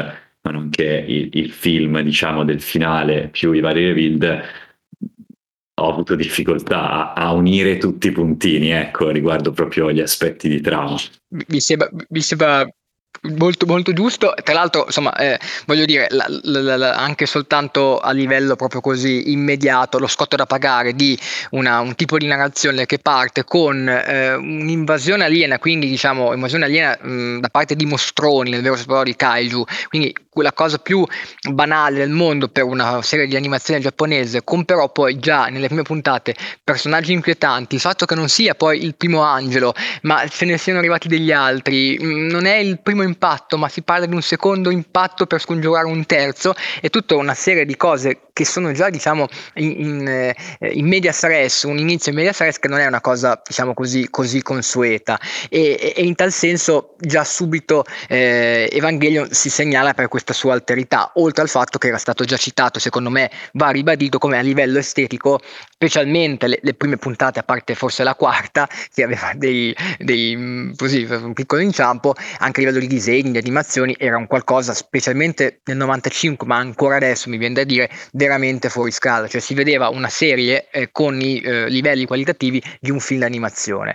ma 0.43 0.51
nonché 0.51 1.05
il, 1.07 1.29
il 1.33 1.51
film 1.51 2.01
diciamo 2.01 2.43
del 2.45 2.63
finale 2.63 3.29
più 3.29 3.53
i 3.53 3.61
vari 3.61 3.87
rebuild 3.87 4.43
ho 5.81 5.91
avuto 5.91 6.15
difficoltà 6.15 7.13
a, 7.13 7.13
a, 7.13 7.33
unire 7.33 7.79
tutti 7.79 8.09
i 8.09 8.13
puntini, 8.13 8.71
ecco, 8.71 9.11
riguardo 9.11 9.53
proprio 9.53 9.91
gli 9.93 10.01
aspetti 10.01 10.49
di 10.49 10.61
trama. 10.61 10.97
Mi 11.49 11.61
sembra, 11.61 11.89
mi 12.09 12.21
sembra 12.21 12.69
Molto, 13.21 13.67
molto 13.67 13.93
giusto. 13.93 14.33
Tra 14.45 14.55
l'altro, 14.55 14.85
insomma, 14.87 15.13
eh, 15.17 15.41
voglio 15.67 15.85
dire, 15.85 16.07
la, 16.11 16.27
la, 16.29 16.77
la, 16.77 16.95
anche 16.95 17.27
soltanto 17.27 17.99
a 17.99 18.13
livello 18.13 18.55
proprio 18.55 18.81
così 18.81 19.33
immediato, 19.33 19.99
lo 19.99 20.07
scotto 20.07 20.37
da 20.37 20.47
pagare 20.47 20.93
di 20.95 21.19
una, 21.51 21.81
un 21.81 21.97
tipo 21.97 22.17
di 22.17 22.27
narrazione 22.27 22.87
che 22.87 23.01
parte 23.01 23.43
con 23.45 23.89
eh, 23.89 24.35
un'invasione 24.35 25.25
aliena, 25.25 25.59
quindi 25.59 25.89
diciamo 25.89 26.33
invasione 26.33 26.67
aliena 26.67 26.97
mh, 27.01 27.41
da 27.41 27.49
parte 27.49 27.75
di 27.75 27.87
mostroni, 27.87 28.51
nel 28.51 28.63
vero 28.63 28.77
senso 28.77 29.03
di 29.03 29.17
kaiju, 29.17 29.65
quindi 29.89 30.15
quella 30.31 30.53
cosa 30.53 30.79
più 30.79 31.05
banale 31.51 31.99
del 31.99 32.11
mondo 32.11 32.47
per 32.47 32.63
una 32.63 33.03
serie 33.03 33.27
di 33.27 33.35
animazione 33.35 33.81
giapponese, 33.81 34.45
con 34.45 34.65
però 34.65 34.93
poi 34.93 35.19
già 35.19 35.47
nelle 35.47 35.67
prime 35.67 35.83
puntate 35.83 36.37
personaggi 36.63 37.13
inquietanti, 37.13 37.75
il 37.75 37.81
fatto 37.81 38.07
che 38.07 38.15
non 38.15 38.29
sia 38.29 38.55
poi 38.55 38.85
il 38.85 38.95
primo 38.95 39.23
angelo, 39.23 39.75
ma 40.03 40.25
ce 40.29 40.45
ne 40.45 40.57
siano 40.57 40.79
arrivati 40.79 41.09
degli 41.09 41.33
altri, 41.33 41.99
mh, 41.99 42.29
non 42.31 42.45
è 42.45 42.55
il 42.55 42.79
primo 42.81 42.98
impatto, 43.03 43.57
ma 43.57 43.69
si 43.69 43.83
parla 43.83 44.07
di 44.07 44.15
un 44.15 44.23
secondo 44.23 44.71
impatto 44.71 45.27
per 45.27 45.41
scongiurare 45.41 45.87
un 45.87 46.05
terzo, 46.07 46.55
è 46.81 46.91
tutta 46.91 47.17
una 47.17 47.35
serie 47.35 47.65
di 47.65 47.77
cose 47.77 48.21
che 48.39 48.45
sono 48.45 48.71
già 48.71 48.89
diciamo 48.89 49.27
in, 49.55 49.75
in, 49.81 50.09
eh, 50.09 50.37
in 50.75 50.87
media 50.87 51.11
stress, 51.11 51.65
un 51.65 51.77
inizio 51.77 52.13
in 52.13 52.19
media 52.19 52.33
stress 52.33 52.59
che 52.59 52.69
non 52.69 52.79
è 52.79 52.87
una 52.87 53.01
cosa 53.01 53.41
diciamo 53.45 53.75
così, 53.75 54.09
così 54.11 54.43
consueta. 54.43 55.19
E, 55.49 55.95
e, 55.97 56.05
in 56.05 56.15
tal 56.15 56.31
senso 56.31 56.95
già 57.01 57.25
subito 57.25 57.85
eh, 58.07 58.69
Evangelion 58.71 59.29
si 59.33 59.51
segnala 59.51 59.93
per 59.93 60.07
questa 60.07 60.33
sua 60.33 60.53
alterità, 60.53 61.11
oltre 61.17 61.43
al 61.43 61.49
fatto 61.49 61.79
che 61.79 61.89
era 61.89 61.99
stato 61.99 62.25
già 62.25 62.37
citato, 62.37 62.79
secondo 62.79 63.11
me 63.11 63.29
va 63.55 63.71
ribadito 63.71 64.19
come 64.19 64.39
a 64.39 64.41
livello 64.41 64.79
estetico, 64.79 65.41
specialmente 65.69 66.47
le, 66.47 66.59
le 66.63 66.75
prime 66.75 66.97
puntate, 66.97 67.41
a 67.41 67.43
parte 67.43 67.75
forse 67.75 68.05
la 68.05 68.15
quarta, 68.15 68.69
che 68.95 69.03
aveva 69.03 69.33
dei, 69.35 69.75
dei 69.99 70.37
mm, 70.37 70.73
così, 70.77 71.03
un 71.11 71.33
piccolo 71.33 71.61
inciampo, 71.61 72.15
anche 72.39 72.61
a 72.61 72.65
livello 72.65 72.85
di 72.85 72.88
disegni, 72.89 73.31
di 73.31 73.39
animazioni, 73.39 73.95
era 73.97 74.17
un 74.17 74.27
qualcosa, 74.27 74.75
specialmente 74.75 75.61
nel 75.65 75.77
95, 75.77 76.47
ma 76.47 76.57
ancora 76.57 76.97
adesso 76.97 77.29
mi 77.31 77.37
viene 77.37 77.55
da 77.55 77.65
dire, 77.65 77.89
veramente 78.13 78.69
fuori 78.69 78.91
scala, 78.91 79.29
cioè 79.29 79.41
si 79.41 79.55
vedeva 79.55 79.89
una 79.89 80.09
serie 80.09 80.69
eh, 80.71 80.91
con 80.91 81.21
i 81.21 81.41
eh, 81.41 81.69
livelli 81.69 82.07
qualitativi 82.07 82.61
di 82.81 82.91
un 82.91 82.99
film 82.99 83.21
d'animazione 83.21 83.95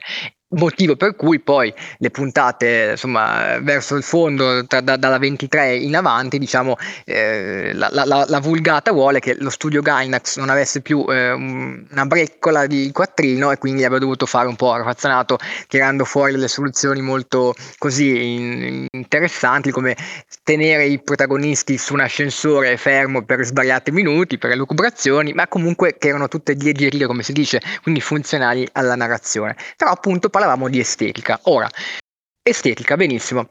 motivo 0.53 0.95
per 0.95 1.15
cui 1.15 1.39
poi 1.39 1.73
le 1.97 2.09
puntate 2.09 2.89
insomma 2.91 3.59
verso 3.59 3.95
il 3.95 4.03
fondo 4.03 4.65
tra, 4.65 4.81
da, 4.81 4.97
dalla 4.97 5.17
23 5.17 5.75
in 5.75 5.95
avanti 5.95 6.37
diciamo 6.37 6.75
eh, 7.05 7.71
la, 7.73 7.89
la, 7.91 8.25
la, 8.27 8.39
vulgata 8.39 8.91
vuole 8.91 9.19
che 9.19 9.35
lo 9.39 9.49
studio 9.49 9.81
Gainax 9.81 10.37
non 10.37 10.49
avesse 10.49 10.81
più 10.81 11.05
eh, 11.09 11.31
una 11.31 12.05
breccola 12.05 12.65
di 12.67 12.91
quattrino 12.91 13.51
e 13.51 13.57
quindi 13.57 13.83
aveva 13.83 13.99
dovuto 13.99 14.25
fare 14.25 14.47
un 14.47 14.55
po' 14.55 14.75
raffazzonato 14.75 15.37
tirando 15.67 16.05
fuori 16.05 16.33
delle 16.33 16.47
soluzioni 16.47 17.01
molto 17.01 17.53
così 17.77 18.33
in, 18.33 18.85
interessanti 18.91 19.71
come 19.71 19.95
tenere 20.43 20.85
i 20.85 21.01
protagonisti 21.01 21.77
su 21.77 21.93
un 21.93 22.01
ascensore 22.01 22.77
fermo 22.77 23.23
per 23.23 23.43
svariati 23.43 23.91
minuti 23.91 24.37
per 24.37 24.51
elucubrazioni 24.51 25.33
ma 25.33 25.47
comunque 25.47 25.95
che 25.97 26.09
erano 26.09 26.27
tutte 26.27 26.55
digerite 26.55 27.05
come 27.05 27.23
si 27.23 27.33
dice 27.33 27.61
quindi 27.81 28.01
funzionali 28.01 28.67
alla 28.73 28.95
narrazione. 28.95 29.55
Però 29.77 29.91
appunto 29.91 30.29
parlavamo 30.43 30.67
di 30.67 30.79
estetica. 30.79 31.39
Ora, 31.43 31.69
estetica, 32.41 32.97
benissimo 32.97 33.47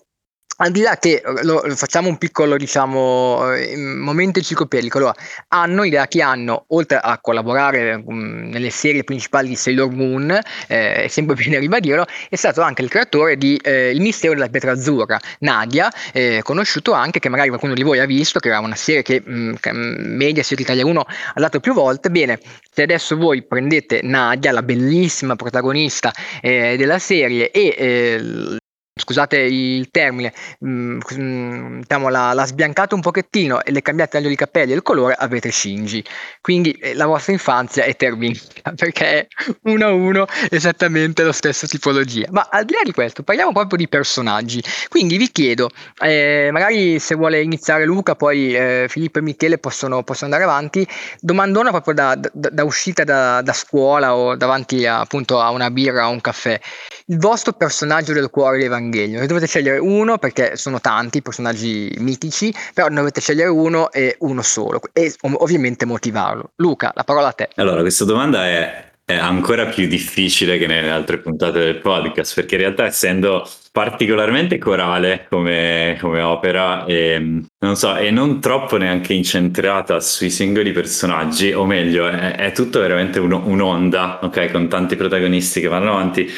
al 0.56 0.70
di 0.70 0.80
là 0.80 0.96
che 0.98 1.22
eh, 1.24 1.44
lo, 1.44 1.62
facciamo 1.74 2.08
un 2.08 2.18
piccolo 2.18 2.56
diciamo 2.56 3.52
eh, 3.54 3.76
momento 3.76 4.38
enciclopedico 4.38 4.98
allora 4.98 5.14
hanno 5.48 5.84
idea 5.84 6.06
che 6.06 6.22
hanno 6.22 6.64
oltre 6.68 6.98
a 6.98 7.18
collaborare 7.18 7.94
um, 8.04 8.48
nelle 8.50 8.70
serie 8.70 9.04
principali 9.04 9.48
di 9.48 9.56
Sailor 9.56 9.90
Moon 9.90 10.30
eh, 10.68 11.04
è 11.04 11.08
sempre 11.08 11.34
bene 11.34 11.58
ribadirlo 11.58 12.06
è 12.28 12.36
stato 12.36 12.60
anche 12.60 12.82
il 12.82 12.88
creatore 12.88 13.36
di 13.36 13.56
eh, 13.62 13.90
Il 13.90 14.00
mistero 14.00 14.34
della 14.34 14.48
pietra 14.48 14.72
azzurra 14.72 15.18
Nadia 15.40 15.90
eh, 16.12 16.40
conosciuto 16.42 16.92
anche 16.92 17.18
che 17.18 17.28
magari 17.28 17.48
qualcuno 17.48 17.74
di 17.74 17.82
voi 17.82 17.98
ha 17.98 18.06
visto 18.06 18.38
che 18.38 18.48
era 18.48 18.60
una 18.60 18.76
serie 18.76 19.02
che 19.02 19.22
um, 19.24 19.56
Mediaset 19.70 20.58
Italia 20.58 20.84
1 20.84 21.00
ha 21.00 21.40
dato 21.40 21.60
più 21.60 21.72
volte. 21.72 22.10
Bene 22.10 22.38
se 22.70 22.82
adesso 22.82 23.16
voi 23.16 23.42
prendete 23.42 24.00
Nadia 24.02 24.52
la 24.52 24.62
bellissima 24.62 25.36
protagonista 25.36 26.12
eh, 26.40 26.76
della 26.76 26.98
serie 26.98 27.50
e 27.50 28.58
scusate 28.94 29.38
il 29.38 29.90
termine, 29.90 30.32
mm, 30.64 31.00
mm, 31.14 31.80
diciamo, 31.80 32.08
la, 32.10 32.34
la, 32.34 32.44
sbiancate 32.44 32.94
un 32.94 33.00
pochettino 33.00 33.64
e 33.64 33.70
le 33.70 33.80
cambiate 33.80 34.12
taglio 34.12 34.28
di 34.28 34.36
capelli 34.36 34.72
e 34.72 34.74
il 34.74 34.82
colore, 34.82 35.14
avete 35.14 35.50
Shinji. 35.50 36.04
Quindi 36.42 36.72
eh, 36.72 36.94
la 36.94 37.06
vostra 37.06 37.32
infanzia 37.32 37.84
è 37.84 37.96
terminata 37.96 38.72
perché 38.76 39.20
è 39.20 39.26
uno 39.62 39.86
a 39.86 39.92
uno 39.92 40.26
esattamente 40.50 41.22
lo 41.22 41.32
stesso 41.32 41.66
tipologia. 41.66 42.26
Ma 42.30 42.48
al 42.50 42.64
di 42.66 42.74
là 42.74 42.80
di 42.84 42.92
questo, 42.92 43.22
parliamo 43.22 43.52
proprio 43.52 43.78
di 43.78 43.88
personaggi. 43.88 44.62
Quindi 44.88 45.16
vi 45.16 45.30
chiedo, 45.30 45.70
eh, 46.00 46.50
magari 46.52 46.98
se 46.98 47.14
vuole 47.14 47.40
iniziare 47.40 47.86
Luca, 47.86 48.14
poi 48.14 48.54
eh, 48.54 48.86
Filippo 48.88 49.18
e 49.20 49.22
Michele 49.22 49.56
possono, 49.56 50.02
possono, 50.02 50.34
andare 50.34 50.50
avanti. 50.50 50.86
Domandona 51.18 51.70
proprio 51.70 51.94
da, 51.94 52.14
da, 52.14 52.50
da 52.50 52.64
uscita 52.64 53.04
da, 53.04 53.40
da, 53.40 53.52
scuola 53.54 54.14
o 54.14 54.36
davanti 54.36 54.84
a, 54.86 55.00
appunto 55.00 55.40
a 55.40 55.50
una 55.50 55.70
birra 55.70 56.08
o 56.08 56.10
un 56.10 56.20
caffè. 56.20 56.60
Il 57.06 57.18
vostro 57.18 57.52
personaggio 57.52 58.12
del 58.12 58.30
cuore 58.30 58.58
di 58.58 58.64
Evangelion. 58.64 59.20
Ne 59.20 59.26
dovete 59.26 59.46
scegliere 59.46 59.78
uno 59.78 60.18
perché 60.18 60.56
sono 60.56 60.80
tanti 60.80 61.20
personaggi 61.22 61.94
mitici, 61.98 62.54
però 62.72 62.88
ne 62.88 62.96
dovete 62.96 63.20
scegliere 63.20 63.48
uno 63.48 63.90
e 63.90 64.16
uno 64.20 64.42
solo 64.42 64.80
e 64.92 65.12
ovviamente 65.20 65.84
motivarlo. 65.84 66.52
Luca, 66.56 66.92
la 66.94 67.04
parola 67.04 67.28
a 67.28 67.32
te. 67.32 67.48
Allora, 67.56 67.80
questa 67.80 68.04
domanda 68.04 68.46
è, 68.46 68.92
è 69.04 69.14
ancora 69.14 69.66
più 69.66 69.86
difficile 69.88 70.58
che 70.58 70.66
nelle 70.66 70.90
altre 70.90 71.18
puntate 71.18 71.58
del 71.58 71.78
podcast 71.78 72.34
perché 72.34 72.54
in 72.54 72.60
realtà 72.60 72.86
essendo 72.86 73.48
particolarmente 73.72 74.58
corale 74.58 75.26
come, 75.30 75.96
come 75.98 76.20
opera 76.20 76.84
e 76.84 77.40
non 77.58 77.76
so, 77.76 77.96
e 77.96 78.10
non 78.10 78.38
troppo 78.38 78.76
neanche 78.76 79.14
incentrata 79.14 79.98
sui 79.98 80.28
singoli 80.28 80.72
personaggi, 80.72 81.52
o 81.52 81.64
meglio, 81.64 82.06
è, 82.06 82.36
è 82.36 82.52
tutto 82.52 82.80
veramente 82.80 83.18
un, 83.18 83.32
un'onda, 83.32 84.20
ok, 84.22 84.50
con 84.50 84.68
tanti 84.68 84.94
protagonisti 84.94 85.60
che 85.60 85.68
vanno 85.68 85.92
avanti 85.92 86.30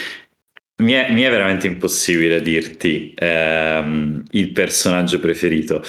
Mi 0.83 0.93
è, 0.93 1.13
mi 1.13 1.23
è 1.23 1.31
veramente 1.31 1.69
impossibile 1.69 2.43
dirti 2.43 3.15
ehm, 3.17 4.25
il 4.31 4.53
personaggio 4.53 5.21
preferito. 5.21 5.83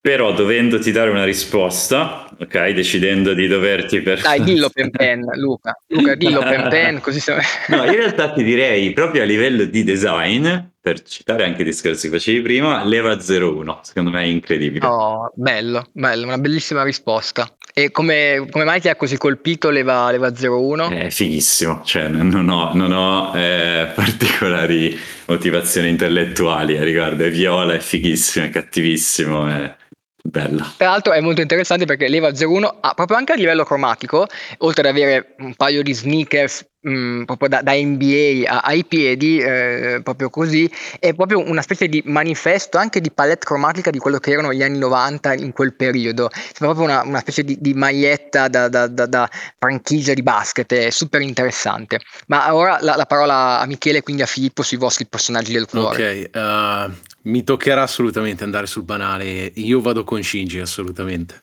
Però 0.00 0.32
dovendoti 0.32 0.92
dare 0.92 1.10
una 1.10 1.24
risposta, 1.24 2.28
ok, 2.38 2.68
decidendo 2.68 3.34
di 3.34 3.48
doverti 3.48 4.02
per... 4.02 4.20
Dai, 4.20 4.40
dillo 4.42 4.68
pen 4.72 4.90
pen, 4.90 5.24
Luca. 5.34 5.76
Luca, 5.88 6.14
dillo 6.14 6.40
pen 6.40 6.68
pen, 6.68 7.00
così 7.00 7.18
siamo... 7.18 7.40
No, 7.68 7.84
in 7.84 7.96
realtà 7.96 8.30
ti 8.32 8.44
direi, 8.44 8.92
proprio 8.92 9.22
a 9.22 9.24
livello 9.24 9.64
di 9.64 9.82
design, 9.82 10.46
per 10.86 11.02
citare 11.02 11.42
anche 11.42 11.62
i 11.62 11.64
discorsi 11.64 12.08
che 12.08 12.16
facevi 12.16 12.42
prima, 12.42 12.84
Leva 12.84 13.18
01, 13.18 13.80
secondo 13.82 14.10
me 14.10 14.22
è 14.22 14.26
incredibile. 14.26 14.86
Oh, 14.86 15.32
bello, 15.34 15.88
bello, 15.90 16.26
una 16.26 16.38
bellissima 16.38 16.84
risposta. 16.84 17.56
E 17.74 17.90
come, 17.90 18.46
come 18.52 18.62
mai 18.62 18.80
ti 18.80 18.88
ha 18.88 18.94
così 18.94 19.16
colpito 19.16 19.70
Leva, 19.70 20.08
Leva 20.12 20.30
01? 20.30 20.90
È 20.90 21.10
fighissimo, 21.10 21.82
cioè 21.84 22.06
non 22.06 22.48
ho, 22.48 22.72
non 22.74 22.92
ho 22.92 23.36
eh, 23.36 23.90
particolari 23.96 24.96
motivazioni 25.24 25.88
intellettuali 25.88 26.78
a 26.78 26.84
riguardo, 26.84 27.24
è 27.24 27.30
viola, 27.30 27.74
è 27.74 27.80
fighissimo, 27.80 28.44
è 28.44 28.50
cattivissimo, 28.50 29.48
è 29.48 29.74
bella. 30.22 30.72
Tra 30.76 30.90
l'altro 30.90 31.14
è 31.14 31.20
molto 31.20 31.40
interessante 31.40 31.84
perché 31.84 32.06
l'Eva 32.06 32.30
01 32.30 32.78
ha 32.80 32.94
proprio 32.94 33.16
anche 33.16 33.32
a 33.32 33.36
livello 33.36 33.64
cromatico, 33.64 34.28
oltre 34.58 34.88
ad 34.88 34.94
avere 34.94 35.34
un 35.38 35.54
paio 35.54 35.82
di 35.82 35.92
sneakers 35.92 36.64
mh, 36.86 36.90
mm, 36.90 37.22
proprio 37.24 37.48
da, 37.48 37.62
da 37.62 37.72
NBA 37.72 38.44
a, 38.46 38.60
ai 38.60 38.84
piedi, 38.84 39.38
eh, 39.38 40.00
proprio 40.02 40.30
così, 40.30 40.70
è 40.98 41.12
proprio 41.14 41.48
una 41.48 41.62
specie 41.62 41.88
di 41.88 42.02
manifesto 42.06 42.78
anche 42.78 43.00
di 43.00 43.10
palette 43.10 43.44
cromatica 43.44 43.90
di 43.90 43.98
quello 43.98 44.18
che 44.18 44.30
erano 44.30 44.52
gli 44.52 44.62
anni 44.62 44.78
90 44.78 45.34
in 45.34 45.52
quel 45.52 45.74
periodo. 45.74 46.30
Sembra 46.32 46.74
proprio 46.74 46.84
una, 46.84 47.02
una 47.02 47.20
specie 47.20 47.44
di, 47.44 47.58
di 47.60 47.74
maglietta 47.74 48.48
da, 48.48 48.68
da, 48.68 48.86
da, 48.86 49.28
franchigia 49.58 50.14
di 50.14 50.22
basket, 50.22 50.72
è 50.72 50.90
super 50.90 51.20
interessante. 51.20 52.00
Ma 52.28 52.54
ora 52.54 52.78
la, 52.80 52.96
la, 52.96 53.06
parola 53.06 53.60
a 53.60 53.66
Michele 53.66 54.02
quindi 54.02 54.22
a 54.22 54.26
Filippo 54.26 54.62
sui 54.62 54.76
vostri 54.76 55.06
personaggi 55.06 55.52
del 55.52 55.66
cuore. 55.66 56.30
Ok, 56.32 56.36
uh, 56.36 56.92
mi 57.22 57.42
toccherà 57.42 57.82
assolutamente 57.82 58.44
andare 58.44 58.66
sul 58.66 58.84
banale. 58.84 59.52
Io 59.54 59.80
vado 59.80 60.04
con 60.04 60.22
Shinji, 60.22 60.60
assolutamente. 60.60 61.42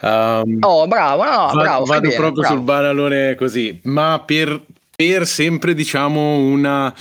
Um, 0.00 0.58
oh, 0.60 0.86
bravo, 0.86 1.24
no, 1.24 1.50
bravo. 1.52 1.84
Vado 1.84 2.00
bene, 2.00 2.14
proprio 2.14 2.42
bravo. 2.42 2.54
sul 2.54 2.64
banalone 2.64 3.34
così, 3.34 3.80
ma 3.84 4.22
per, 4.24 4.62
per 4.94 5.26
sempre, 5.26 5.74
diciamo, 5.74 6.38
una. 6.38 6.94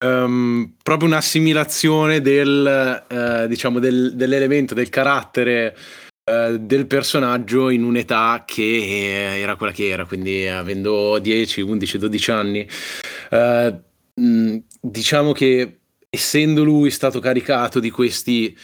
Um, 0.00 0.74
proprio 0.80 1.08
un'assimilazione 1.08 2.20
del, 2.20 3.04
uh, 3.10 3.48
diciamo 3.48 3.80
del, 3.80 4.14
dell'elemento 4.14 4.72
del 4.72 4.90
carattere 4.90 5.76
uh, 6.22 6.56
del 6.56 6.86
personaggio 6.86 7.68
in 7.68 7.82
un'età 7.82 8.44
che 8.46 9.40
era 9.40 9.56
quella 9.56 9.72
che 9.72 9.88
era 9.88 10.04
quindi 10.04 10.46
avendo 10.46 11.18
10, 11.18 11.62
11, 11.62 11.98
12 11.98 12.30
anni 12.30 12.68
uh, 13.30 14.22
mh, 14.22 14.56
diciamo 14.80 15.32
che 15.32 15.78
essendo 16.08 16.62
lui 16.62 16.90
stato 16.92 17.18
caricato 17.18 17.80
di 17.80 17.90
questi 17.90 18.56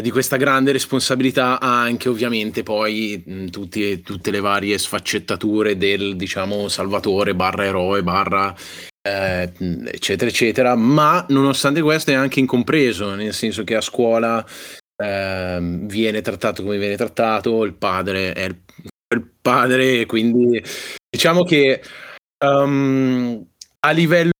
di 0.00 0.10
questa 0.10 0.36
grande 0.36 0.72
responsabilità 0.72 1.60
ha 1.60 1.80
anche 1.80 2.08
ovviamente 2.08 2.62
poi 2.62 3.22
mh, 3.24 3.46
tutti, 3.46 4.00
tutte 4.00 4.30
le 4.30 4.40
varie 4.40 4.78
sfaccettature 4.78 5.76
del 5.76 6.16
diciamo 6.16 6.68
salvatore 6.68 7.34
barra 7.34 7.64
eroe 7.64 8.02
barra 8.02 8.54
eh, 9.02 9.52
eccetera 9.86 10.30
eccetera. 10.30 10.74
Ma 10.76 11.24
nonostante 11.30 11.82
questo 11.82 12.10
è 12.10 12.14
anche 12.14 12.40
incompreso 12.40 13.14
nel 13.14 13.34
senso 13.34 13.64
che 13.64 13.74
a 13.76 13.80
scuola 13.80 14.44
eh, 15.02 15.58
viene 15.60 16.20
trattato 16.20 16.62
come 16.62 16.78
viene 16.78 16.96
trattato 16.96 17.64
il 17.64 17.74
padre 17.74 18.32
è 18.32 18.44
il, 18.44 18.60
il 19.14 19.30
padre 19.40 20.06
quindi 20.06 20.62
diciamo 21.08 21.42
che 21.44 21.80
um, 22.44 23.44
a 23.80 23.90
livello 23.90 24.32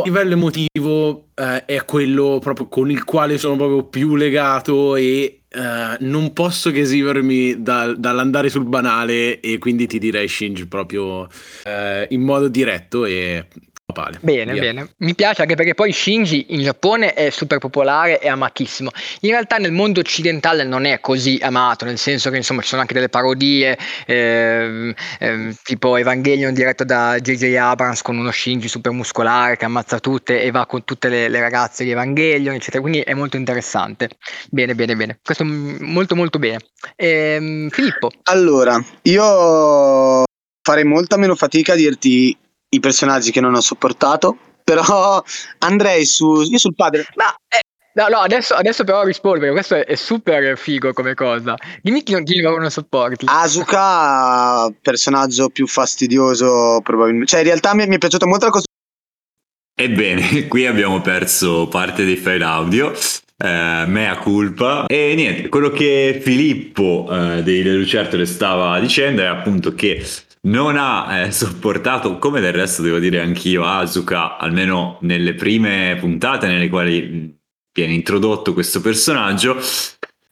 a 0.00 0.04
livello 0.04 0.32
emotivo 0.32 1.28
eh, 1.34 1.64
è 1.64 1.84
quello 1.84 2.38
proprio 2.40 2.66
con 2.68 2.90
il 2.90 3.04
quale 3.04 3.38
sono 3.38 3.56
proprio 3.56 3.84
più 3.84 4.16
legato 4.16 4.96
e 4.96 5.40
eh, 5.48 5.96
non 6.00 6.32
posso 6.32 6.70
che 6.70 6.80
esimermi 6.80 7.62
da, 7.62 7.94
dall'andare 7.94 8.48
sul 8.48 8.64
banale 8.64 9.40
e 9.40 9.58
quindi 9.58 9.86
ti 9.86 9.98
direi 9.98 10.28
Shinji 10.28 10.66
proprio 10.66 11.28
eh, 11.64 12.06
in 12.10 12.22
modo 12.22 12.48
diretto 12.48 13.04
e 13.04 13.46
Pale. 13.96 14.18
Bene, 14.20 14.52
Via. 14.52 14.60
bene. 14.60 14.90
Mi 14.98 15.14
piace 15.14 15.40
anche 15.40 15.54
perché 15.54 15.72
poi 15.72 15.90
Shinji 15.90 16.48
in 16.50 16.60
Giappone 16.62 17.14
è 17.14 17.30
super 17.30 17.56
popolare 17.56 18.20
e 18.20 18.28
amatissimo. 18.28 18.90
In 19.20 19.30
realtà 19.30 19.56
nel 19.56 19.72
mondo 19.72 20.00
occidentale 20.00 20.64
non 20.64 20.84
è 20.84 21.00
così 21.00 21.38
amato, 21.40 21.86
nel 21.86 21.96
senso 21.96 22.28
che 22.28 22.36
insomma 22.36 22.60
ci 22.60 22.68
sono 22.68 22.82
anche 22.82 22.92
delle 22.92 23.08
parodie, 23.08 23.78
eh, 24.04 24.94
eh, 25.18 25.56
tipo 25.62 25.96
Evangelion 25.96 26.52
diretto 26.52 26.84
da 26.84 27.18
J.J. 27.18 27.54
Abrams 27.56 28.02
con 28.02 28.18
uno 28.18 28.30
Shinji 28.30 28.68
super 28.68 28.92
muscolare 28.92 29.56
che 29.56 29.64
ammazza 29.64 29.98
tutte 29.98 30.42
e 30.42 30.50
va 30.50 30.66
con 30.66 30.84
tutte 30.84 31.08
le, 31.08 31.30
le 31.30 31.40
ragazze 31.40 31.82
di 31.82 31.92
Evangelion, 31.92 32.54
eccetera. 32.54 32.82
Quindi 32.82 33.00
è 33.00 33.14
molto 33.14 33.38
interessante. 33.38 34.10
Bene, 34.50 34.74
bene, 34.74 34.94
bene. 34.94 35.20
Questo 35.24 35.42
molto 35.42 36.14
molto 36.14 36.38
bene. 36.38 36.58
Eh, 36.96 37.68
Filippo. 37.70 38.10
Allora, 38.24 38.78
io 39.04 40.24
farei 40.60 40.84
molta 40.84 41.16
meno 41.16 41.34
fatica 41.34 41.72
a 41.72 41.76
dirti 41.76 42.36
i 42.68 42.80
personaggi 42.80 43.30
che 43.30 43.40
non 43.40 43.54
ho 43.54 43.60
sopportato, 43.60 44.36
però 44.64 45.22
andrei 45.58 46.04
su, 46.04 46.42
io 46.42 46.58
sul 46.58 46.74
padre. 46.74 47.06
Ma 47.14 47.32
eh, 47.48 47.60
no, 47.94 48.08
no, 48.08 48.18
adesso, 48.18 48.54
adesso 48.54 48.84
però 48.84 49.04
rispondo 49.04 49.38
perché 49.38 49.54
questo 49.54 49.74
è, 49.86 49.94
super 49.94 50.58
figo 50.58 50.92
come 50.92 51.14
cosa. 51.14 51.54
Dimmi 51.82 52.02
chi, 52.02 52.20
chi 52.24 52.40
non 52.40 52.68
sopporti. 52.70 53.26
Asuka, 53.28 54.68
personaggio 54.82 55.48
più 55.50 55.66
fastidioso 55.66 56.80
probabilmente. 56.82 57.28
Cioè 57.28 57.40
in 57.40 57.46
realtà 57.46 57.74
mi, 57.74 57.86
mi 57.86 57.94
è 57.94 57.98
piaciuta 57.98 58.26
molto 58.26 58.46
la 58.46 58.50
cosa. 58.50 58.64
Ebbene, 59.78 60.46
qui 60.48 60.66
abbiamo 60.66 61.00
perso 61.00 61.68
parte 61.68 62.04
dei 62.04 62.16
file 62.16 62.44
audio. 62.44 62.92
Eh, 63.38 63.84
mea 63.86 64.16
culpa 64.16 64.86
e 64.86 65.12
niente 65.14 65.50
quello 65.50 65.68
che 65.68 66.20
Filippo 66.22 67.06
eh, 67.10 67.42
dei 67.42 67.62
Lucertole 67.64 68.24
stava 68.24 68.80
dicendo 68.80 69.20
è 69.20 69.26
appunto 69.26 69.74
che 69.74 70.02
non 70.46 70.76
ha 70.76 71.20
eh, 71.20 71.32
sopportato, 71.32 72.18
come 72.18 72.40
del 72.40 72.52
resto 72.52 72.82
devo 72.82 72.98
dire 72.98 73.20
anch'io, 73.20 73.64
Asuka, 73.64 74.36
almeno 74.36 74.98
nelle 75.02 75.34
prime 75.34 75.96
puntate 75.98 76.46
nelle 76.46 76.68
quali 76.68 77.34
viene 77.72 77.92
introdotto 77.92 78.52
questo 78.52 78.80
personaggio, 78.80 79.58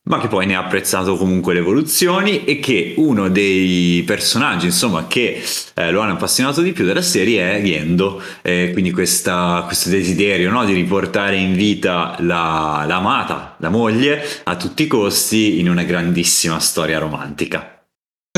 ma 0.07 0.20
che 0.20 0.29
poi 0.29 0.46
ne 0.46 0.55
ha 0.55 0.64
apprezzato 0.64 1.16
comunque 1.16 1.55
le 1.55 1.61
evoluzioni 1.61 2.44
e 2.44 2.59
che 2.59 2.94
uno 2.98 3.31
dei 3.31 4.03
personaggi 4.07 4.66
insomma 4.66 5.07
che 5.07 5.42
eh, 5.74 5.90
lo 5.90 6.00
hanno 6.00 6.12
appassionato 6.12 6.61
di 6.61 6.72
più 6.72 6.85
della 6.85 7.03
serie 7.03 7.57
è 7.57 7.62
Gendo. 7.62 8.22
Eh, 8.42 8.70
quindi 8.72 8.92
questa, 8.92 9.62
questo 9.66 9.88
desiderio 9.88 10.50
no, 10.50 10.64
di 10.64 10.74
riportare 10.74 11.37
in 11.37 11.55
vita 11.55 12.16
la, 12.20 12.85
l'amata, 12.87 13.57
la 13.59 13.70
moglie 13.70 14.22
a 14.44 14.57
tutti 14.57 14.85
i 14.85 14.87
costi 14.87 15.59
in 15.59 15.70
una 15.70 15.83
grandissima 15.85 16.61
storia 16.61 16.98
romantica 16.98 17.74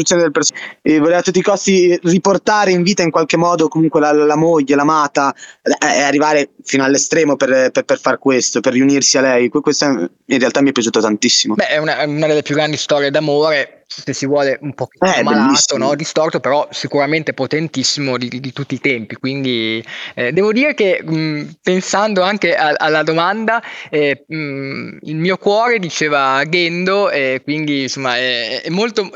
del 0.02 0.30
personaggio 0.30 0.76
e 0.82 0.98
voleva 0.98 1.18
a 1.18 1.22
tutti 1.22 1.38
i 1.38 1.42
costi 1.42 1.98
riportare 2.02 2.70
in 2.70 2.82
vita 2.82 3.02
in 3.02 3.10
qualche 3.10 3.38
modo 3.38 3.68
comunque 3.68 3.98
la, 3.98 4.12
la 4.12 4.36
moglie, 4.36 4.74
l'amata 4.74 5.34
e 5.62 6.02
arrivare 6.02 6.50
fino 6.62 6.84
all'estremo 6.84 7.36
per, 7.36 7.70
per, 7.70 7.84
per, 7.84 7.98
far 7.98 8.18
questo, 8.18 8.60
per 8.60 8.74
riunirsi 8.74 9.16
a 9.16 9.22
lei. 9.22 9.48
Questo 9.48 9.86
in 9.86 10.38
realtà 10.38 10.60
mi 10.60 10.68
è 10.68 10.72
piaciuto 10.72 11.00
tantissimo. 11.00 11.54
Beh, 11.54 11.68
è 11.68 11.78
una, 11.78 12.04
una 12.04 12.26
delle 12.26 12.42
più 12.42 12.54
grandi 12.54 12.76
storie 12.76 13.10
d'amore, 13.10 13.84
se 13.86 14.12
si 14.12 14.26
vuole 14.26 14.58
un 14.60 14.74
po' 14.74 14.88
eh, 15.00 15.22
malato, 15.22 15.78
no? 15.78 15.94
distorto, 15.94 16.40
però 16.40 16.68
sicuramente 16.72 17.32
potentissimo 17.32 18.18
di, 18.18 18.28
di, 18.28 18.40
di 18.40 18.52
tutti 18.52 18.74
i 18.74 18.80
tempi. 18.80 19.16
Quindi 19.16 19.82
eh, 20.14 20.30
devo 20.30 20.52
dire 20.52 20.74
che 20.74 21.02
mh, 21.02 21.56
pensando 21.62 22.20
anche 22.20 22.54
a, 22.54 22.74
alla 22.76 23.02
domanda, 23.02 23.62
eh, 23.88 24.26
mh, 24.28 24.98
il 25.04 25.16
mio 25.16 25.38
cuore 25.38 25.78
diceva 25.78 26.42
Gendo, 26.46 27.08
e 27.08 27.40
quindi 27.42 27.82
insomma 27.82 28.18
è, 28.18 28.60
è 28.60 28.68
molto... 28.68 29.10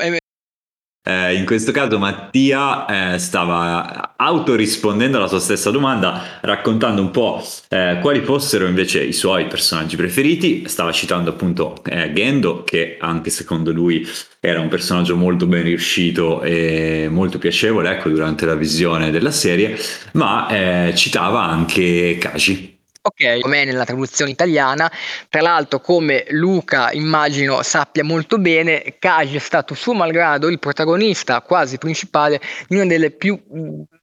Eh, 1.03 1.33
in 1.33 1.45
questo 1.45 1.71
caso 1.71 1.97
Mattia 1.97 3.13
eh, 3.13 3.17
stava 3.17 4.13
autorispondendo 4.15 5.17
alla 5.17 5.27
sua 5.27 5.39
stessa 5.39 5.71
domanda, 5.71 6.39
raccontando 6.41 7.01
un 7.01 7.09
po' 7.09 7.43
eh, 7.69 7.97
quali 8.01 8.21
fossero 8.21 8.67
invece 8.67 9.03
i 9.03 9.13
suoi 9.13 9.47
personaggi 9.47 9.95
preferiti. 9.95 10.67
Stava 10.67 10.91
citando 10.91 11.31
appunto 11.31 11.81
eh, 11.85 12.13
Gendo, 12.13 12.63
che 12.63 12.97
anche 12.99 13.31
secondo 13.31 13.71
lui 13.71 14.07
era 14.39 14.59
un 14.59 14.67
personaggio 14.67 15.15
molto 15.15 15.47
ben 15.47 15.63
riuscito 15.63 16.43
e 16.43 17.07
molto 17.09 17.39
piacevole 17.39 17.89
ecco, 17.89 18.09
durante 18.09 18.45
la 18.45 18.55
visione 18.55 19.09
della 19.09 19.31
serie, 19.31 19.75
ma 20.13 20.47
eh, 20.49 20.93
citava 20.95 21.41
anche 21.41 22.17
Kaji. 22.19 22.70
Ok, 23.03 23.39
come 23.39 23.65
nella 23.65 23.83
traduzione 23.83 24.29
italiana. 24.29 24.91
Tra 25.27 25.41
l'altro, 25.41 25.79
come 25.79 26.25
Luca 26.29 26.91
immagino 26.91 27.63
sappia 27.63 28.03
molto 28.03 28.37
bene, 28.37 28.97
Kaji 28.99 29.37
è 29.37 29.39
stato 29.39 29.73
suo 29.73 29.93
malgrado 29.95 30.47
il 30.49 30.59
protagonista 30.59 31.41
quasi 31.41 31.79
principale 31.79 32.39
di 32.67 32.75
una 32.75 32.85
delle 32.85 33.09
più 33.09 33.41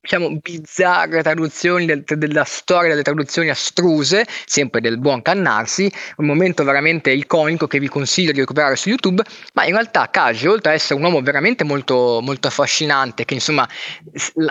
diciamo, 0.09 0.39
bizzarre 0.41 1.23
traduzioni 1.23 1.85
del, 1.85 2.03
della 2.03 2.45
storia 2.45 2.89
delle 2.89 3.03
traduzioni 3.03 3.51
astruse, 3.51 4.27
sempre 4.47 4.81
del 4.81 4.99
buon 4.99 5.21
Cannarsi, 5.21 5.93
un 6.17 6.25
momento 6.25 6.65
veramente 6.65 7.11
iconico 7.11 7.67
che 7.67 7.79
vi 7.79 7.89
consiglio 7.89 8.33
di 8.33 8.41
recuperare 8.41 8.75
su 8.77 8.89
YouTube, 8.89 9.23
ma 9.53 9.67
in 9.67 9.73
realtà 9.73 10.09
Kaji, 10.11 10.47
oltre 10.47 10.71
ad 10.71 10.77
essere 10.77 10.95
un 10.95 11.03
uomo 11.03 11.21
veramente 11.21 11.63
molto, 11.63 12.21
molto 12.23 12.49
affascinante, 12.49 13.27
che 13.27 13.35
insomma 13.35 13.69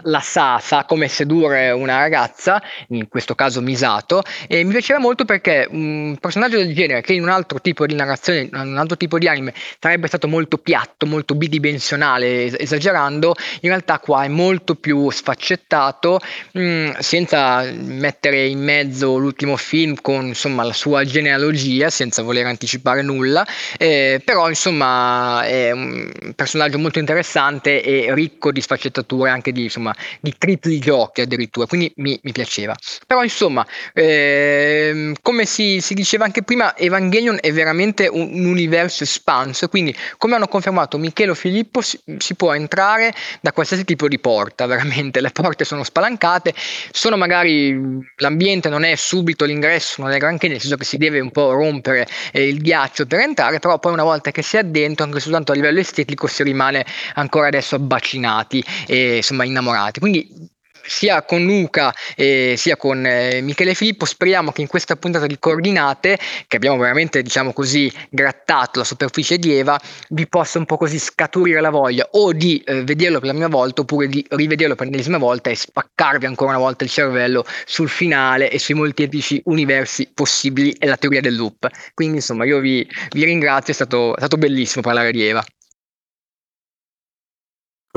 la 0.03 0.19
sa, 0.19 0.59
sa 0.61 0.85
come 0.85 1.07
sedurre 1.07 1.71
una 1.71 1.97
ragazza, 1.97 2.61
in 2.89 3.07
questo 3.07 3.33
caso 3.33 3.59
Misato, 3.59 4.21
e 4.47 4.63
mi 4.63 4.71
piaceva 4.71 4.99
molto 4.99 5.25
perché 5.25 5.67
un 5.71 6.17
personaggio 6.21 6.57
del 6.57 6.75
genere, 6.75 7.01
che 7.01 7.13
in 7.13 7.23
un 7.23 7.29
altro 7.29 7.59
tipo 7.59 7.87
di 7.87 7.95
narrazione, 7.95 8.41
in 8.41 8.49
un 8.53 8.77
altro 8.77 8.95
tipo 8.95 9.17
di 9.17 9.27
anime, 9.27 9.55
sarebbe 9.79 10.05
stato 10.05 10.27
molto 10.27 10.59
piatto, 10.59 11.07
molto 11.07 11.33
bidimensionale, 11.33 12.59
esagerando, 12.59 13.33
in 13.61 13.69
realtà 13.69 13.97
qua 13.97 14.23
è 14.23 14.27
molto 14.27 14.75
più 14.75 15.09
sfaccettato 15.09 15.45
accettato 15.47 16.19
mh, 16.51 16.61
mm, 16.61 16.89
senza 16.99 17.63
mettere 17.71 18.47
in 18.47 18.59
mezzo 18.59 19.17
l'ultimo 19.17 19.55
film 19.55 19.95
con 20.01 20.27
insomma 20.27 20.63
la 20.63 20.73
sua 20.73 21.05
genealogia 21.05 21.89
senza 21.89 22.21
voler 22.21 22.45
anticipare 22.45 23.01
nulla 23.01 23.45
eh, 23.77 24.21
però 24.23 24.49
insomma 24.49 25.45
è 25.45 25.71
un 25.71 26.33
personaggio 26.35 26.77
molto 26.77 26.99
interessante 26.99 27.81
e 27.81 28.13
ricco 28.13 28.51
di 28.51 28.61
sfaccettature 28.61 29.29
anche 29.29 29.51
di 29.53 29.63
insomma 29.63 29.95
di 30.19 30.33
tripli 30.37 30.79
giochi 30.79 31.21
addirittura 31.21 31.65
quindi 31.65 31.91
mi, 31.97 32.19
mi 32.23 32.31
piaceva. 32.31 32.75
Però 33.05 33.23
insomma 33.23 33.65
eh, 33.93 35.13
come 35.21 35.45
si, 35.45 35.79
si, 35.81 35.93
diceva 35.93 36.25
anche 36.25 36.43
prima 36.43 36.75
Evangelion 36.75 37.37
è 37.39 37.51
veramente 37.51 38.07
un, 38.07 38.29
un 38.33 38.45
universo 38.45 39.03
espanso 39.03 39.67
quindi 39.69 39.95
come 40.17 40.35
hanno 40.35 40.47
confermato 40.47 40.97
Michele 40.97 41.31
o 41.31 41.35
Filippo 41.35 41.81
si, 41.81 41.99
si 42.17 42.35
può 42.35 42.53
entrare 42.53 43.13
da 43.41 43.51
qualsiasi 43.51 43.85
tipo 43.85 44.07
di 44.07 44.19
porta 44.19 44.65
veramente 44.65 45.21
le 45.21 45.27
porte 45.41 45.65
sono 45.65 45.83
spalancate, 45.83 46.53
sono 46.91 47.15
magari 47.15 47.77
l'ambiente 48.15 48.69
non 48.69 48.83
è 48.83 48.95
subito 48.95 49.45
l'ingresso, 49.45 50.01
non 50.01 50.11
è 50.11 50.17
granché, 50.17 50.47
nel 50.47 50.59
senso 50.59 50.77
che 50.77 50.83
si 50.83 50.97
deve 50.97 51.19
un 51.19 51.31
po' 51.31 51.51
rompere 51.51 52.07
eh, 52.31 52.47
il 52.47 52.59
ghiaccio 52.59 53.05
per 53.05 53.19
entrare, 53.19 53.59
però 53.59 53.77
poi 53.77 53.93
una 53.93 54.03
volta 54.03 54.31
che 54.31 54.41
si 54.41 54.57
è 54.57 54.63
dentro, 54.63 55.05
anche 55.05 55.19
soltanto 55.19 55.51
a 55.51 55.55
livello 55.55 55.79
estetico, 55.79 56.25
si 56.25 56.41
rimane 56.41 56.85
ancora 57.13 57.47
adesso 57.47 57.75
abbacinati 57.75 58.63
e 58.87 59.17
insomma 59.17 59.43
innamorati. 59.43 59.99
Quindi 59.99 60.55
sia 60.87 61.23
con 61.23 61.43
Luca 61.43 61.93
e 62.15 62.55
sia 62.57 62.77
con 62.77 63.05
eh, 63.05 63.41
Michele 63.41 63.73
Filippo. 63.73 64.05
Speriamo 64.05 64.51
che 64.51 64.61
in 64.61 64.67
questa 64.67 64.95
puntata 64.95 65.27
di 65.27 65.37
coordinate 65.39 66.17
che 66.47 66.55
abbiamo 66.55 66.77
veramente 66.77 67.21
diciamo 67.21 67.53
così 67.53 67.91
grattato 68.09 68.79
la 68.79 68.85
superficie 68.85 69.37
di 69.37 69.53
Eva 69.53 69.79
vi 70.09 70.27
possa 70.27 70.57
un 70.57 70.65
po' 70.65 70.77
così 70.77 70.99
scaturire 70.99 71.61
la 71.61 71.69
voglia 71.69 72.07
o 72.11 72.33
di 72.33 72.61
eh, 72.65 72.83
vederlo 72.83 73.19
per 73.19 73.27
la 73.27 73.33
prima 73.33 73.47
volta 73.47 73.81
oppure 73.81 74.07
di 74.07 74.25
rivederlo 74.29 74.75
per 74.75 74.87
l'ennesima 74.87 75.17
volta 75.17 75.49
e 75.49 75.55
spaccarvi 75.55 76.25
ancora 76.25 76.51
una 76.51 76.59
volta 76.59 76.83
il 76.83 76.89
cervello 76.89 77.45
sul 77.65 77.89
finale 77.89 78.49
e 78.49 78.59
sui 78.59 78.73
molteplici 78.73 79.41
universi 79.45 80.09
possibili 80.13 80.71
e 80.71 80.87
la 80.87 80.97
teoria 80.97 81.21
del 81.21 81.35
loop. 81.35 81.67
Quindi 81.93 82.17
insomma 82.17 82.45
io 82.45 82.59
vi, 82.59 82.87
vi 83.11 83.23
ringrazio 83.23 83.73
è 83.73 83.75
stato, 83.75 84.15
è 84.15 84.19
stato 84.19 84.37
bellissimo 84.37 84.81
parlare 84.81 85.11
di 85.11 85.23
Eva 85.23 85.43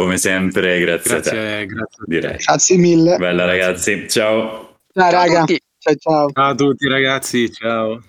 come 0.00 0.16
sempre, 0.16 0.80
grazie, 0.80 1.10
grazie 1.10 1.30
a 1.30 1.34
te. 1.34 1.66
Grazie, 1.66 2.04
direi. 2.06 2.36
grazie 2.36 2.76
mille. 2.76 3.16
Bella 3.16 3.44
ragazzi, 3.44 4.08
ciao. 4.08 4.78
Ciao, 4.92 5.10
ciao 5.10 5.10
raga. 5.10 5.44
Ciao, 5.78 5.94
ciao. 5.94 6.30
Ciao 6.32 6.50
a 6.50 6.54
tutti 6.54 6.88
ragazzi, 6.88 7.52
ciao. 7.52 8.02